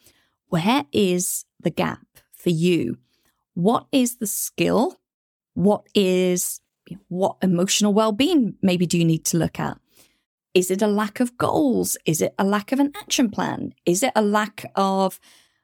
where 0.48 0.86
is 0.92 1.46
the 1.60 1.70
gap? 1.70 2.00
For 2.40 2.50
you. 2.50 2.98
What 3.54 3.86
is 3.92 4.18
the 4.18 4.28
skill? 4.28 5.00
What 5.54 5.86
is 5.94 6.62
what 7.10 7.36
emotional 7.44 7.94
well-being 7.94 8.56
maybe 8.64 8.88
do 8.88 8.98
you 8.98 9.06
need 9.06 9.26
to 9.26 9.38
look 9.38 9.60
at? 9.60 9.78
Is 10.56 10.72
it 10.72 10.82
a 10.82 10.88
lack 10.88 11.20
of 11.20 11.38
goals? 11.38 11.98
Is 12.06 12.22
it 12.22 12.34
a 12.40 12.44
lack 12.44 12.72
of 12.72 12.80
an 12.80 12.92
action 12.96 13.30
plan? 13.30 13.74
Is 13.86 14.02
it 14.02 14.14
a 14.16 14.24
lack 14.24 14.66
of 14.76 15.20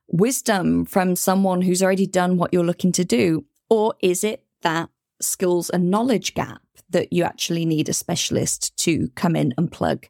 wisdom 0.07 0.85
from 0.85 1.15
someone 1.15 1.61
who's 1.61 1.81
already 1.81 2.05
done 2.05 2.38
what 2.38 2.53
you're 2.53 2.63
looking 2.63 2.91
to 2.91 3.03
do? 3.03 3.45
Or 3.69 3.95
is 4.01 4.23
it 4.23 4.43
that 4.61 4.89
skills 5.21 5.71
and 5.71 5.89
knowledge 5.89 6.35
gap 6.35 6.61
that 6.89 7.11
you 7.11 7.23
actually 7.23 7.65
need 7.65 7.89
a 7.89 7.93
specialist 7.93 8.77
to 8.77 9.09
come 9.15 9.35
in 9.35 9.53
and 9.57 9.71
plug? 9.71 10.05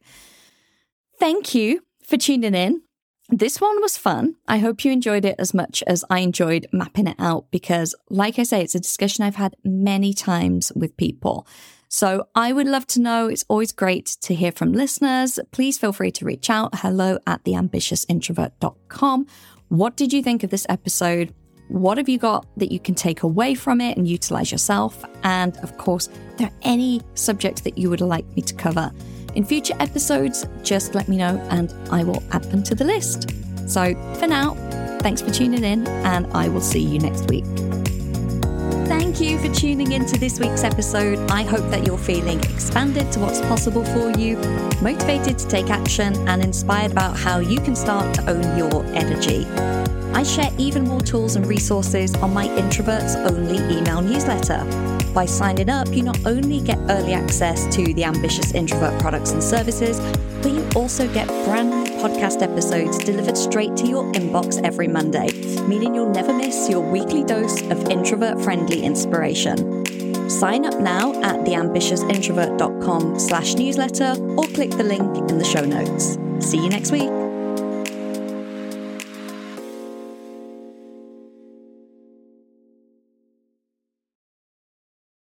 Thank 1.19 1.55
you 1.55 1.81
for 2.03 2.17
tuning 2.17 2.55
in. 2.55 2.81
This 3.29 3.59
one 3.59 3.81
was 3.81 3.97
fun. 3.97 4.35
I 4.47 4.59
hope 4.59 4.85
you 4.85 4.91
enjoyed 4.91 5.25
it 5.25 5.35
as 5.39 5.51
much 5.51 5.83
as 5.87 6.05
I 6.11 6.19
enjoyed 6.19 6.67
mapping 6.71 7.07
it 7.07 7.15
out 7.17 7.49
because, 7.49 7.95
like 8.09 8.37
I 8.37 8.43
say, 8.43 8.61
it's 8.61 8.75
a 8.75 8.79
discussion 8.79 9.23
I've 9.23 9.35
had 9.35 9.55
many 9.63 10.13
times 10.13 10.71
with 10.75 10.95
people. 10.95 11.47
So 11.89 12.27
I 12.35 12.53
would 12.53 12.67
love 12.67 12.85
to 12.87 13.01
know. 13.01 13.27
It's 13.27 13.45
always 13.47 13.71
great 13.71 14.05
to 14.21 14.35
hear 14.35 14.51
from 14.51 14.73
listeners. 14.73 15.39
Please 15.51 15.77
feel 15.77 15.91
free 15.91 16.11
to 16.11 16.25
reach 16.25 16.51
out. 16.51 16.75
Hello 16.75 17.17
at 17.25 17.43
theambitiousintrovert.com. 17.45 19.25
What 19.69 19.97
did 19.97 20.13
you 20.13 20.21
think 20.21 20.43
of 20.43 20.51
this 20.51 20.67
episode? 20.69 21.33
What 21.69 21.97
have 21.97 22.07
you 22.07 22.19
got 22.19 22.45
that 22.57 22.71
you 22.71 22.79
can 22.79 22.93
take 22.93 23.23
away 23.23 23.55
from 23.55 23.81
it 23.81 23.97
and 23.97 24.07
utilize 24.07 24.51
yourself? 24.51 25.03
And 25.23 25.57
of 25.57 25.77
course, 25.79 26.09
are 26.09 26.37
there 26.37 26.51
any 26.61 27.01
subjects 27.15 27.61
that 27.61 27.79
you 27.79 27.89
would 27.89 28.01
like 28.01 28.27
me 28.35 28.43
to 28.43 28.53
cover? 28.53 28.91
In 29.35 29.43
future 29.43 29.75
episodes, 29.81 30.47
just 30.63 30.95
let 30.95 31.09
me 31.09 31.17
know 31.17 31.37
and 31.49 31.73
I 31.91 32.05
will 32.05 32.23
add 32.31 32.43
them 32.45 32.63
to 32.63 32.73
the 32.73 32.85
list. 32.85 33.31
So 33.67 33.93
for 34.17 34.27
now, 34.27 34.55
thanks 35.01 35.21
for 35.21 35.29
tuning 35.29 35.65
in 35.65 35.85
and 35.87 36.25
I 36.27 36.47
will 36.47 36.61
see 36.61 36.79
you 36.79 36.99
next 36.99 37.27
week. 37.27 37.43
Thank 38.87 39.19
you 39.19 39.37
for 39.39 39.53
tuning 39.53 39.91
in 39.91 40.05
to 40.05 40.17
this 40.17 40.39
week's 40.39 40.63
episode. 40.63 41.19
I 41.29 41.43
hope 41.43 41.69
that 41.69 41.85
you're 41.85 41.97
feeling 41.97 42.39
expanded 42.39 43.11
to 43.11 43.19
what's 43.19 43.41
possible 43.41 43.83
for 43.83 44.17
you, 44.17 44.37
motivated 44.81 45.37
to 45.39 45.47
take 45.47 45.69
action, 45.69 46.15
and 46.29 46.41
inspired 46.41 46.91
about 46.91 47.17
how 47.17 47.39
you 47.39 47.59
can 47.59 47.75
start 47.75 48.15
to 48.15 48.29
own 48.29 48.57
your 48.57 48.85
energy. 48.95 49.45
I 50.13 50.23
share 50.23 50.51
even 50.57 50.85
more 50.85 51.01
tools 51.01 51.35
and 51.35 51.45
resources 51.45 52.15
on 52.15 52.33
my 52.33 52.47
introverts 52.47 53.15
only 53.29 53.57
email 53.77 54.01
newsletter. 54.01 54.94
By 55.15 55.25
signing 55.25 55.69
up, 55.69 55.87
you 55.93 56.03
not 56.03 56.19
only 56.25 56.59
get 56.59 56.77
early 56.89 57.13
access 57.13 57.73
to 57.73 57.93
the 57.93 58.03
Ambitious 58.03 58.53
Introvert 58.53 58.99
products 58.99 59.31
and 59.31 59.41
services, 59.41 59.97
but 60.43 60.51
you 60.51 60.67
also 60.75 61.07
get 61.13 61.25
brand 61.45 61.69
new 61.69 61.85
podcast 62.01 62.41
episodes 62.41 62.97
delivered 62.97 63.37
straight 63.37 63.77
to 63.77 63.87
your 63.87 64.03
inbox 64.11 64.61
every 64.65 64.89
Monday, 64.89 65.29
meaning 65.69 65.95
you'll 65.95 66.09
never 66.09 66.33
miss 66.33 66.69
your 66.69 66.81
weekly 66.81 67.23
dose 67.23 67.61
of 67.71 67.89
introvert 67.89 68.41
friendly 68.43 68.83
inspiration. 68.83 69.85
Sign 70.29 70.65
up 70.65 70.81
now 70.81 71.13
at 71.23 71.45
theambitiousintrovert.com 71.45 73.17
slash 73.17 73.53
newsletter 73.53 74.15
or 74.35 74.45
click 74.47 74.71
the 74.71 74.83
link 74.83 75.17
in 75.31 75.37
the 75.37 75.45
show 75.45 75.63
notes. 75.63 76.17
See 76.45 76.61
you 76.61 76.67
next 76.67 76.91
week. 76.91 77.14